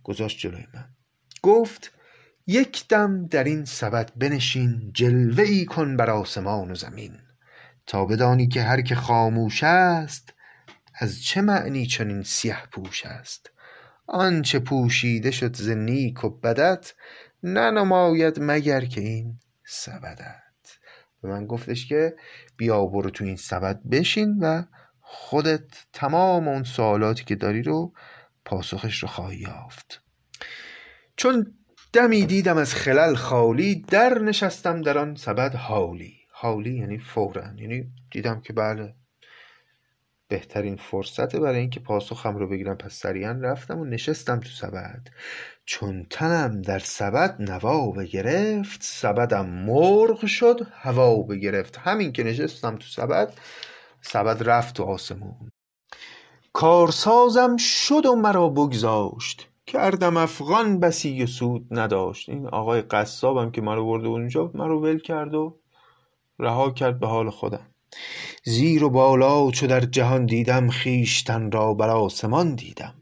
گذاشت 0.03 0.39
جلوی 0.39 0.67
من. 0.75 0.95
گفت 1.43 1.98
یک 2.51 2.89
دم 2.89 3.27
در 3.27 3.45
این 3.45 3.65
سبد 3.65 4.13
بنشین 4.17 4.91
جلوه 4.95 5.45
ای 5.45 5.65
کن 5.65 5.97
بر 5.97 6.11
آسمان 6.11 6.71
و 6.71 6.75
زمین. 6.75 7.13
تا 7.87 8.05
بدانی 8.05 8.49
که 8.49 8.63
هر 8.63 8.81
که 8.81 8.95
خاموش 8.95 9.65
است 9.65 10.35
از 10.95 11.23
چه 11.23 11.41
معنی 11.41 11.87
چنین 11.87 12.23
سیه 12.23 12.57
پوش 12.73 13.07
است؟ 13.07 13.51
آنچه 14.07 14.59
پوشیده 14.59 15.31
شد 15.31 15.57
ز 15.57 15.69
نیک 15.69 16.25
و 16.25 16.29
بدت 16.31 16.95
ننماید 17.43 18.39
مگر 18.41 18.85
که 18.85 19.01
این 19.01 19.39
سبدت. 19.65 20.79
به 21.23 21.29
من 21.29 21.47
گفتش 21.47 21.87
که 21.87 22.17
بیا 22.57 22.87
برو 22.87 23.11
تو 23.11 23.25
این 23.25 23.37
سبد 23.37 23.81
بشین 23.91 24.39
و 24.41 24.63
خودت 25.01 25.87
تمام 25.93 26.49
اون 26.49 26.65
سوالاتی 26.65 27.25
که 27.25 27.35
داری 27.35 27.63
رو 27.63 27.93
پاسخش 28.45 29.03
رو 29.03 29.09
خواهی 29.09 29.39
یافت. 29.39 30.03
چون 31.17 31.55
دمی 31.93 32.27
دیدم 32.27 32.57
از 32.57 32.75
خلل 32.75 33.15
خالی 33.15 33.75
در 33.75 34.19
نشستم 34.19 34.83
در 34.83 34.99
آن 34.99 35.15
سبد 35.15 35.55
حالی. 35.55 36.15
حالی 36.31 36.79
یعنی 36.79 36.99
فورا. 36.99 37.45
یعنی 37.57 37.93
دیدم 38.11 38.41
که 38.41 38.53
بله 38.53 38.95
بهترین 40.29 40.77
فرصته 40.77 41.41
برای 41.41 41.59
اینکه 41.59 41.81
پاسخم 41.81 42.37
رو 42.37 42.49
بگیرم 42.49 42.77
پس 42.77 42.95
سریعا 42.95 43.33
رفتم 43.33 43.79
و 43.79 43.85
نشستم 43.85 44.41
تو 44.41 44.49
سبد. 44.49 45.09
چون 45.65 46.07
تنم 46.11 46.63
در 46.63 46.79
سبد 46.79 47.37
نوا 47.43 47.91
بگرفت 47.91 48.83
سبدم 48.83 49.47
مرغ 49.47 50.27
شد 50.27 50.67
هوا 50.73 51.23
بگرفت. 51.23 51.77
همین 51.79 52.13
که 52.13 52.25
نشستم 52.25 52.77
تو 52.77 52.87
سبد 52.87 53.33
سبد 54.01 54.49
رفت 54.49 54.77
تو 54.77 54.85
آسمون. 54.85 55.51
کارسازم 56.53 57.57
شد 57.57 58.07
و 58.07 58.17
مرا 58.17 58.49
بگذاشت. 58.49 59.48
کردم 59.69 60.17
افغان 60.17 60.81
بسی 60.81 61.23
و 61.23 61.27
سود 61.27 61.67
نداشت. 61.71 62.29
این 62.29 62.47
آقای 62.47 62.83
قصابم 62.83 63.51
که 63.51 63.61
مرا 63.61 63.85
برده 63.85 64.09
اونجا 64.09 64.51
مرا 64.55 64.81
ول 64.81 64.99
کرد 64.99 65.35
و 65.35 65.57
رها 66.39 66.71
کرد 66.71 67.01
به 67.01 67.07
حال 67.07 67.31
خودم. 67.31 67.67
زیر 68.45 68.85
و 68.85 68.91
بالا 68.91 69.51
چو 69.51 69.67
در 69.67 69.81
جهان 69.81 70.27
دیدم 70.27 70.71
خویشتن 70.71 71.51
را 71.51 71.75
بر 71.75 71.91
آسمان 71.91 72.55
دیدم. 72.55 72.95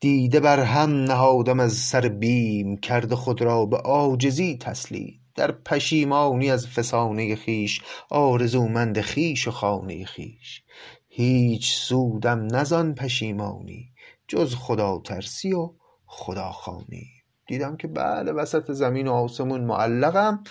دیده 0.00 0.40
بر 0.40 0.60
هم 0.60 0.90
نهادم 0.90 1.60
از 1.60 1.72
سر 1.72 2.08
بیم 2.08 2.76
کرده 2.76 3.16
خود 3.16 3.42
را 3.42 3.66
به 3.66 3.76
عاجزی 3.76 4.58
تسلیم. 4.58 5.20
در 5.34 5.52
پشیمانی 5.52 6.50
از 6.50 6.68
فسانه 6.68 7.36
خویش 7.36 7.82
آرزومند 8.10 9.00
خویش 9.00 9.48
و 9.48 9.50
خانه 9.50 10.04
خویش. 10.04 10.62
هیچ 11.08 11.74
سودم 11.74 12.38
نه 12.38 12.64
زان 12.64 12.94
پشیمانی 12.94 13.88
جز 14.28 14.54
خداترسی 14.54 15.52
و 15.52 15.70
خداخوانی 16.16 17.10
دیدم 17.46 17.76
که 17.76 17.88
بله 17.88 18.32
وسط 18.32 18.70
زمین 18.72 19.08
و 19.08 19.12
آسمون 19.12 19.64
معلقم 19.64 20.44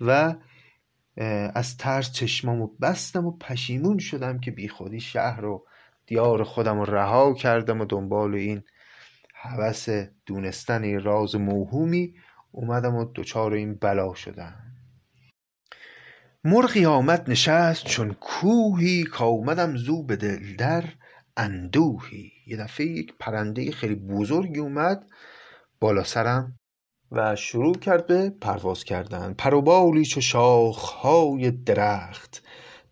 و 0.00 0.34
از 1.54 1.76
ترس 1.76 2.12
چشمامو 2.12 2.66
بستم 2.66 3.26
و 3.26 3.36
پشیمون 3.36 3.98
شدم 3.98 4.40
که 4.40 4.50
بیخودی 4.50 5.00
شهر 5.00 5.44
و 5.44 5.66
دیار 6.06 6.44
خودم 6.44 6.78
رو 6.80 6.94
رها 6.94 7.34
کردم 7.34 7.80
و 7.80 7.84
دنبال 7.84 8.34
این 8.34 8.62
هوس 9.34 9.88
دونستن 10.26 10.84
این 10.84 11.00
راز 11.00 11.34
موهومی 11.34 12.14
اومدم 12.52 12.94
و 12.94 13.04
دچار 13.14 13.52
این 13.52 13.74
بلا 13.74 14.14
شدم. 14.14 14.54
مرغی 16.44 16.86
آمد 16.86 17.30
نشست 17.30 17.84
چون 17.84 18.12
کوهی 18.20 19.04
کآمدم 19.04 19.76
زو 19.76 20.02
به 20.02 20.16
دل 20.16 20.56
در 20.56 20.84
اندوهی. 21.36 22.32
یه 22.50 22.56
دفعه 22.56 22.86
یک 22.86 23.14
پرنده 23.20 23.70
خیلی 23.70 23.94
بزرگی 23.94 24.58
اومد 24.58 25.06
بالا 25.80 26.04
سرم 26.04 26.58
و 27.12 27.36
شروع 27.36 27.74
کرد 27.74 28.06
به 28.06 28.30
پرواز 28.40 28.84
کردن. 28.84 29.34
پر 29.34 29.54
و 29.54 29.62
بالی 29.62 30.04
چو 30.04 30.20
شاخهای 30.20 31.50
درخت 31.50 32.42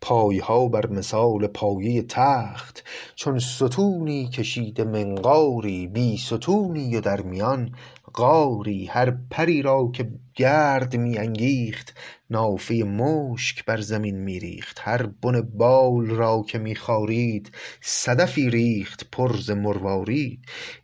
پایها 0.01 0.69
بر 0.69 0.87
مثال 0.87 1.47
پایه 1.47 2.03
تخت. 2.03 2.85
چون 3.15 3.39
ستونی 3.39 4.29
کشیده 4.29 4.85
منقاری 4.85 5.87
بی 5.87 6.17
ستونی 6.17 6.97
و 6.97 7.01
در 7.01 7.21
میان 7.21 7.75
غاری 8.15 8.87
هر 8.87 9.11
پری 9.31 9.63
را 9.63 9.91
که 9.95 10.11
گرد 10.35 10.97
می 10.97 11.19
انگیخت 11.19 11.95
نافه 12.31 12.75
مشک 12.75 13.65
بر 13.65 13.81
زمین 13.81 14.17
می 14.17 14.41
ریخت 14.41 14.79
هر 14.83 15.07
بن 15.07 15.41
بال 15.41 16.07
را 16.07 16.45
که 16.49 16.59
می 16.59 16.75
خارید 16.77 17.53
صدفی 17.81 18.51
ریخت 18.51 19.11
پر 19.13 19.37
ز 19.37 19.51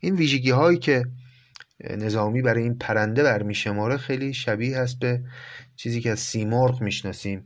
این 0.00 0.14
ویژگی 0.14 0.50
هایی 0.50 0.78
که 0.78 1.04
نظامی 1.90 2.42
برای 2.42 2.62
این 2.62 2.78
پرنده 2.78 3.22
برمی 3.22 3.54
شماره 3.54 3.96
خیلی 3.96 4.34
شبیه 4.34 4.78
هست 4.78 4.98
به 4.98 5.22
چیزی 5.76 6.00
که 6.00 6.10
از 6.10 6.20
سیمرغ 6.20 6.82
می‌شناسیم. 6.82 7.44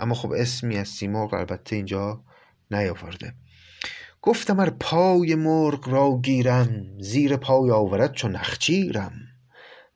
اما 0.00 0.14
خب 0.14 0.32
اسمی 0.32 0.76
از 0.76 0.88
سیمرغ 0.88 1.34
البته 1.34 1.76
اینجا 1.76 2.24
نیاورده. 2.70 3.34
گفتم 4.28 4.60
ار 4.60 4.70
پای 4.70 5.34
مرغ 5.34 5.88
را 5.88 6.20
گیرم 6.22 6.84
زیر 7.00 7.36
پای 7.36 7.70
آورد 7.70 8.12
چو 8.12 8.28
نخچیرم. 8.28 9.12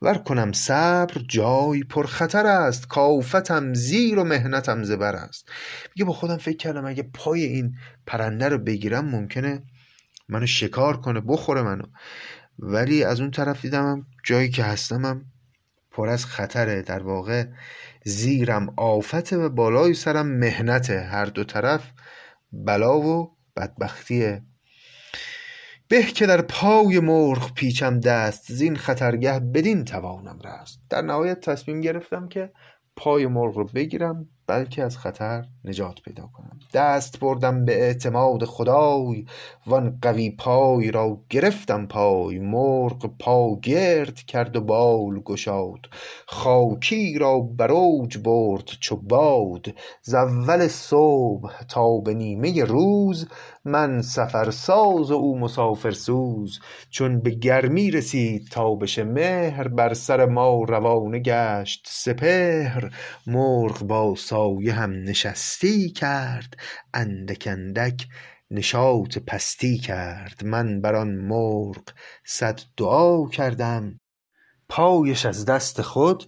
ور 0.03 0.19
کنم 0.19 0.53
صبر 0.53 1.23
جای 1.29 1.83
پر 1.83 2.07
خطر 2.07 2.47
است 2.47 2.89
کافتم 2.89 3.75
زیر 3.75 4.19
و 4.19 4.25
محنتم 4.25 4.83
زبر 4.83 5.17
است. 5.17 5.49
میگه 5.97 6.05
با 6.05 6.13
خودم 6.13 6.37
فکر 6.37 6.57
کردم 6.57 6.87
اگه 6.87 7.03
پای 7.03 7.45
این 7.45 7.75
پرنده 8.07 8.49
رو 8.49 8.59
بگیرم 8.59 9.05
ممکنه 9.05 9.63
منو 10.29 10.47
شکار 10.47 11.01
کنه 11.01 11.21
بخوره 11.21 11.63
منو. 11.63 11.85
ولی 12.59 13.05
از 13.05 13.21
اون 13.21 13.31
طرف 13.31 13.63
دیدم 13.63 14.07
جایی 14.25 14.51
که 14.51 14.65
هستمم 14.65 15.25
پر 15.91 16.09
از 16.09 16.27
خطره. 16.27 16.83
در 16.83 17.03
واقع 17.03 17.47
زیرم 18.05 18.75
آفته 18.77 19.37
و 19.37 19.49
بالای 19.49 19.95
سرم 19.95 20.27
مهنته 20.27 21.01
هر 21.01 21.25
دو 21.25 21.45
طرف 21.45 21.91
بلا 22.53 23.01
و 23.01 23.42
بدبختیه 23.57 24.43
به 25.89 26.03
که 26.03 26.27
در 26.27 26.43
پای 26.43 27.01
مرغ 27.01 27.55
پیچم 27.55 28.01
دست 28.01 28.53
زین 28.53 28.77
خطرگه 28.77 29.41
بدین 29.41 29.85
توانم 29.85 30.39
رست. 30.45 30.81
در 30.91 31.03
نهایت 31.03 31.41
تصمیم 31.41 31.81
گرفتم 31.81 32.29
که 32.29 32.53
پای 32.97 33.27
مرغ 33.27 33.57
رو 33.57 33.65
بگیرم. 33.65 34.29
بلکه 34.47 34.83
از 34.83 34.99
خطر 34.99 35.45
نجات 35.65 36.01
پیدا 36.03 36.27
کنم. 36.33 36.59
دست 36.75 37.21
بردم 37.21 37.65
به 37.65 37.83
اعتماد 37.83 38.45
خدای 38.45 39.27
وان 39.67 39.99
قوی 40.03 40.31
پای 40.31 40.91
را 40.91 41.21
گرفتم 41.31 41.87
پای. 41.87 42.39
مرغ 42.39 43.11
پا 43.19 43.57
گرد 43.63 44.15
کرد 44.15 44.57
و 44.57 44.61
بال 44.61 45.21
گشاد. 45.21 45.81
خاکی 46.27 47.19
را 47.19 47.41
بر 47.41 47.73
اوج 47.73 48.19
برد 48.19 48.65
چو 48.81 48.97
باد. 48.97 49.75
ز 50.03 50.15
اول 50.15 50.69
صبح 50.69 51.63
تا 51.69 51.99
به 51.99 52.15
نیمه 52.15 52.65
روز 52.65 53.29
من 53.65 54.03
سفرساز 54.03 55.11
و 55.11 55.15
او 55.15 55.39
مسافرسوز. 55.39 56.61
چون 56.91 57.21
به 57.21 57.31
گرمی 57.31 57.91
رسید 57.91 58.49
تابش 58.49 58.99
مهر 58.99 59.69
بر 59.69 59.95
سر 59.95 60.27
ما 60.27 60.65
روانه 60.65 61.19
گشت 61.19 61.87
سپهر. 61.89 62.95
مرغ 63.27 63.83
با 63.83 64.15
سایه 64.15 64.73
هم 64.73 64.93
نشستی 64.93 65.91
کرد 65.91 66.57
اندک 66.95 67.49
اندک 67.51 68.07
نشاط 68.51 69.19
پستی 69.19 69.79
کرد. 69.79 70.45
من 70.45 70.81
بر 70.81 70.95
آن 70.95 71.15
مرغ 71.15 71.83
صد 72.25 72.61
دعا 72.77 73.29
کردم 73.29 74.01
پایش 74.69 75.27
از 75.27 75.45
دست 75.45 75.83
خود 75.83 76.25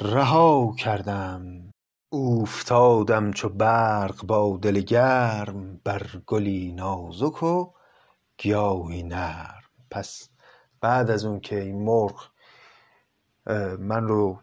رها 0.00 0.74
کردم. 0.78 1.67
اوفتادم 2.10 3.30
چو 3.30 3.48
برق 3.48 4.24
با 4.26 4.58
دل 4.62 4.80
گرم 4.80 5.80
بر 5.84 6.06
گلی 6.26 6.72
نازک 6.72 7.42
و 7.42 7.72
گیاهی 8.38 9.02
نرم. 9.02 9.62
پس 9.90 10.28
بعد 10.80 11.10
از 11.10 11.24
اون 11.24 11.40
که 11.40 11.60
این 11.60 11.84
مرغ 11.84 12.30
من 13.78 14.08
رو 14.08 14.40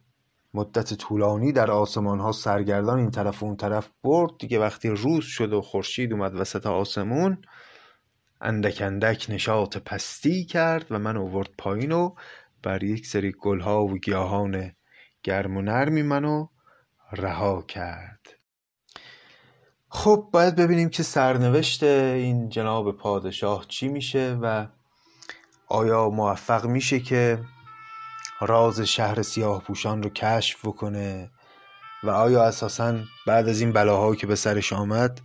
مدت 0.53 0.93
طولانی 0.93 1.51
در 1.51 1.72
آسمان 1.72 2.20
ها 2.20 2.32
سرگردان 2.32 2.99
این 2.99 3.11
طرف 3.11 3.43
و 3.43 3.45
اون 3.45 3.55
طرف 3.55 3.89
برد. 4.03 4.32
دیگه 4.39 4.59
وقتی 4.59 4.89
روز 4.89 5.24
شد 5.24 5.53
و 5.53 5.61
خورشید 5.61 6.13
اومد 6.13 6.36
وسط 6.36 6.66
آسمون 6.66 7.38
اندک 8.41 8.82
اندک 8.82 9.26
نشاط 9.30 9.78
پستی 9.78 10.45
کرد 10.45 10.86
و 10.91 10.99
من 10.99 11.18
اوورد 11.18 11.49
پایین 11.57 11.91
و 11.91 12.16
بر 12.63 12.84
یک 12.84 13.07
سری 13.07 13.32
گلها 13.39 13.86
و 13.86 13.97
گیاهان 13.97 14.72
گرم 15.24 15.57
و 15.57 15.61
نرمی 15.61 16.01
منو 16.01 16.47
رها 17.12 17.62
کرد. 17.62 18.20
خب 19.89 20.30
باید 20.32 20.56
ببینیم 20.56 20.89
که 20.89 21.03
سرنوشت 21.03 21.84
این 21.84 22.49
جناب 22.49 22.97
پادشاه 22.97 23.66
چی 23.68 23.88
میشه 23.88 24.38
و 24.41 24.68
آیا 25.68 26.10
موفق 26.10 26.66
میشه 26.66 26.99
که 26.99 27.39
راز 28.41 28.82
شهر 28.82 29.22
سیاه 29.22 29.62
پوشان 29.62 30.03
رو 30.03 30.10
کشف 30.10 30.66
بکنه 30.66 31.30
و 32.03 32.10
آیا 32.10 32.43
اساسا 32.43 32.99
بعد 33.28 33.49
از 33.49 33.62
این 33.62 33.72
بلاهایی 33.72 34.18
که 34.18 34.28
به 34.28 34.36
سرش 34.36 34.74
آمد 34.74 35.22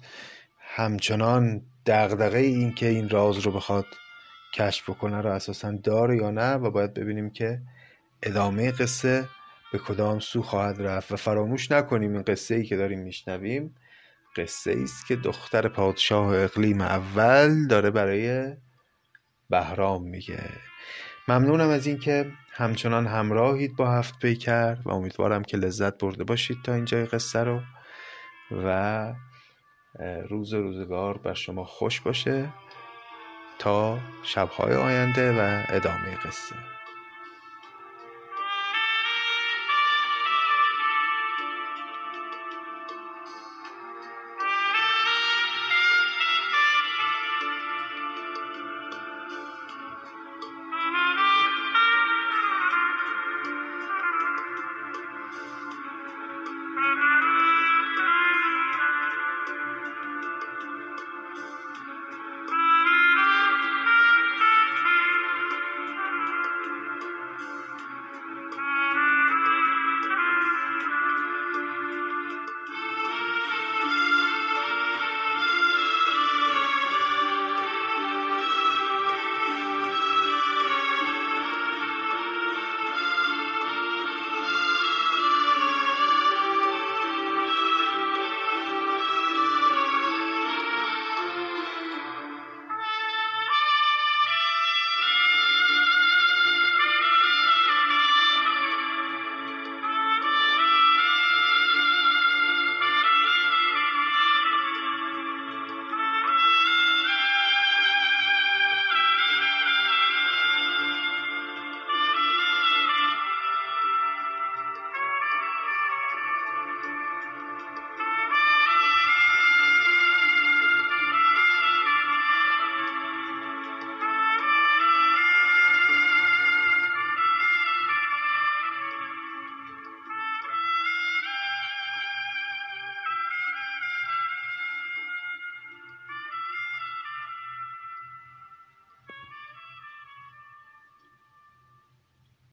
همچنان 0.61 1.63
دغدغه 1.87 2.39
این 2.39 2.75
که 2.75 2.87
این 2.87 3.09
راز 3.09 3.39
رو 3.39 3.53
بخواد 3.53 3.87
کشف 4.55 4.91
بکنه 4.91 5.21
رو 5.21 5.31
اساسا 5.31 5.73
داره 5.73 6.17
یا 6.17 6.31
نه 6.31 6.55
و 6.55 6.71
باید 6.71 6.95
ببینیم 6.95 7.31
که 7.31 7.61
ادامه 8.23 8.71
قصه 8.73 9.29
به 9.73 9.79
کدام 9.79 10.19
سو 10.19 10.43
خواهد 10.43 10.83
رفت 10.83 11.13
و 11.13 11.17
فراموش 11.17 11.71
نکنیم 11.71 12.13
این 12.13 12.23
قصه 12.23 12.55
ای 12.55 12.65
که 12.65 12.77
داریم 12.77 13.01
میشنویم. 13.01 13.75
قصه 14.37 14.71
ای 14.71 14.83
است 14.83 15.07
که 15.07 15.17
دختر 15.17 15.69
پادشاه 15.69 16.43
اقلیم 16.43 16.81
اول 16.81 17.67
داره 17.67 17.91
برای 17.91 18.57
بهرام 19.51 20.03
میگه. 20.03 20.45
ممنونم 21.29 21.69
از 21.69 21.87
اینکه 21.87 22.33
همچنان 22.53 23.07
همراهید 23.07 23.77
با 23.77 23.91
هفت 23.91 24.19
پیکر 24.19 24.77
و 24.85 24.91
امیدوارم 24.91 25.43
که 25.43 25.57
لذت 25.57 25.99
برده 25.99 26.25
باشید 26.25 26.59
تا 26.65 26.75
اینجای 26.75 27.05
قصه 27.05 27.45
رو 27.45 27.61
و 28.51 29.13
روز 30.29 30.55
روزگار 30.55 31.19
بر 31.19 31.35
شما 31.35 31.65
خوش 31.65 32.01
باشه 32.01 32.53
تا 33.59 33.99
شبهای 34.23 34.75
آینده 34.75 35.33
و 35.33 35.63
ادامه 35.69 36.17
قصه. 36.17 36.70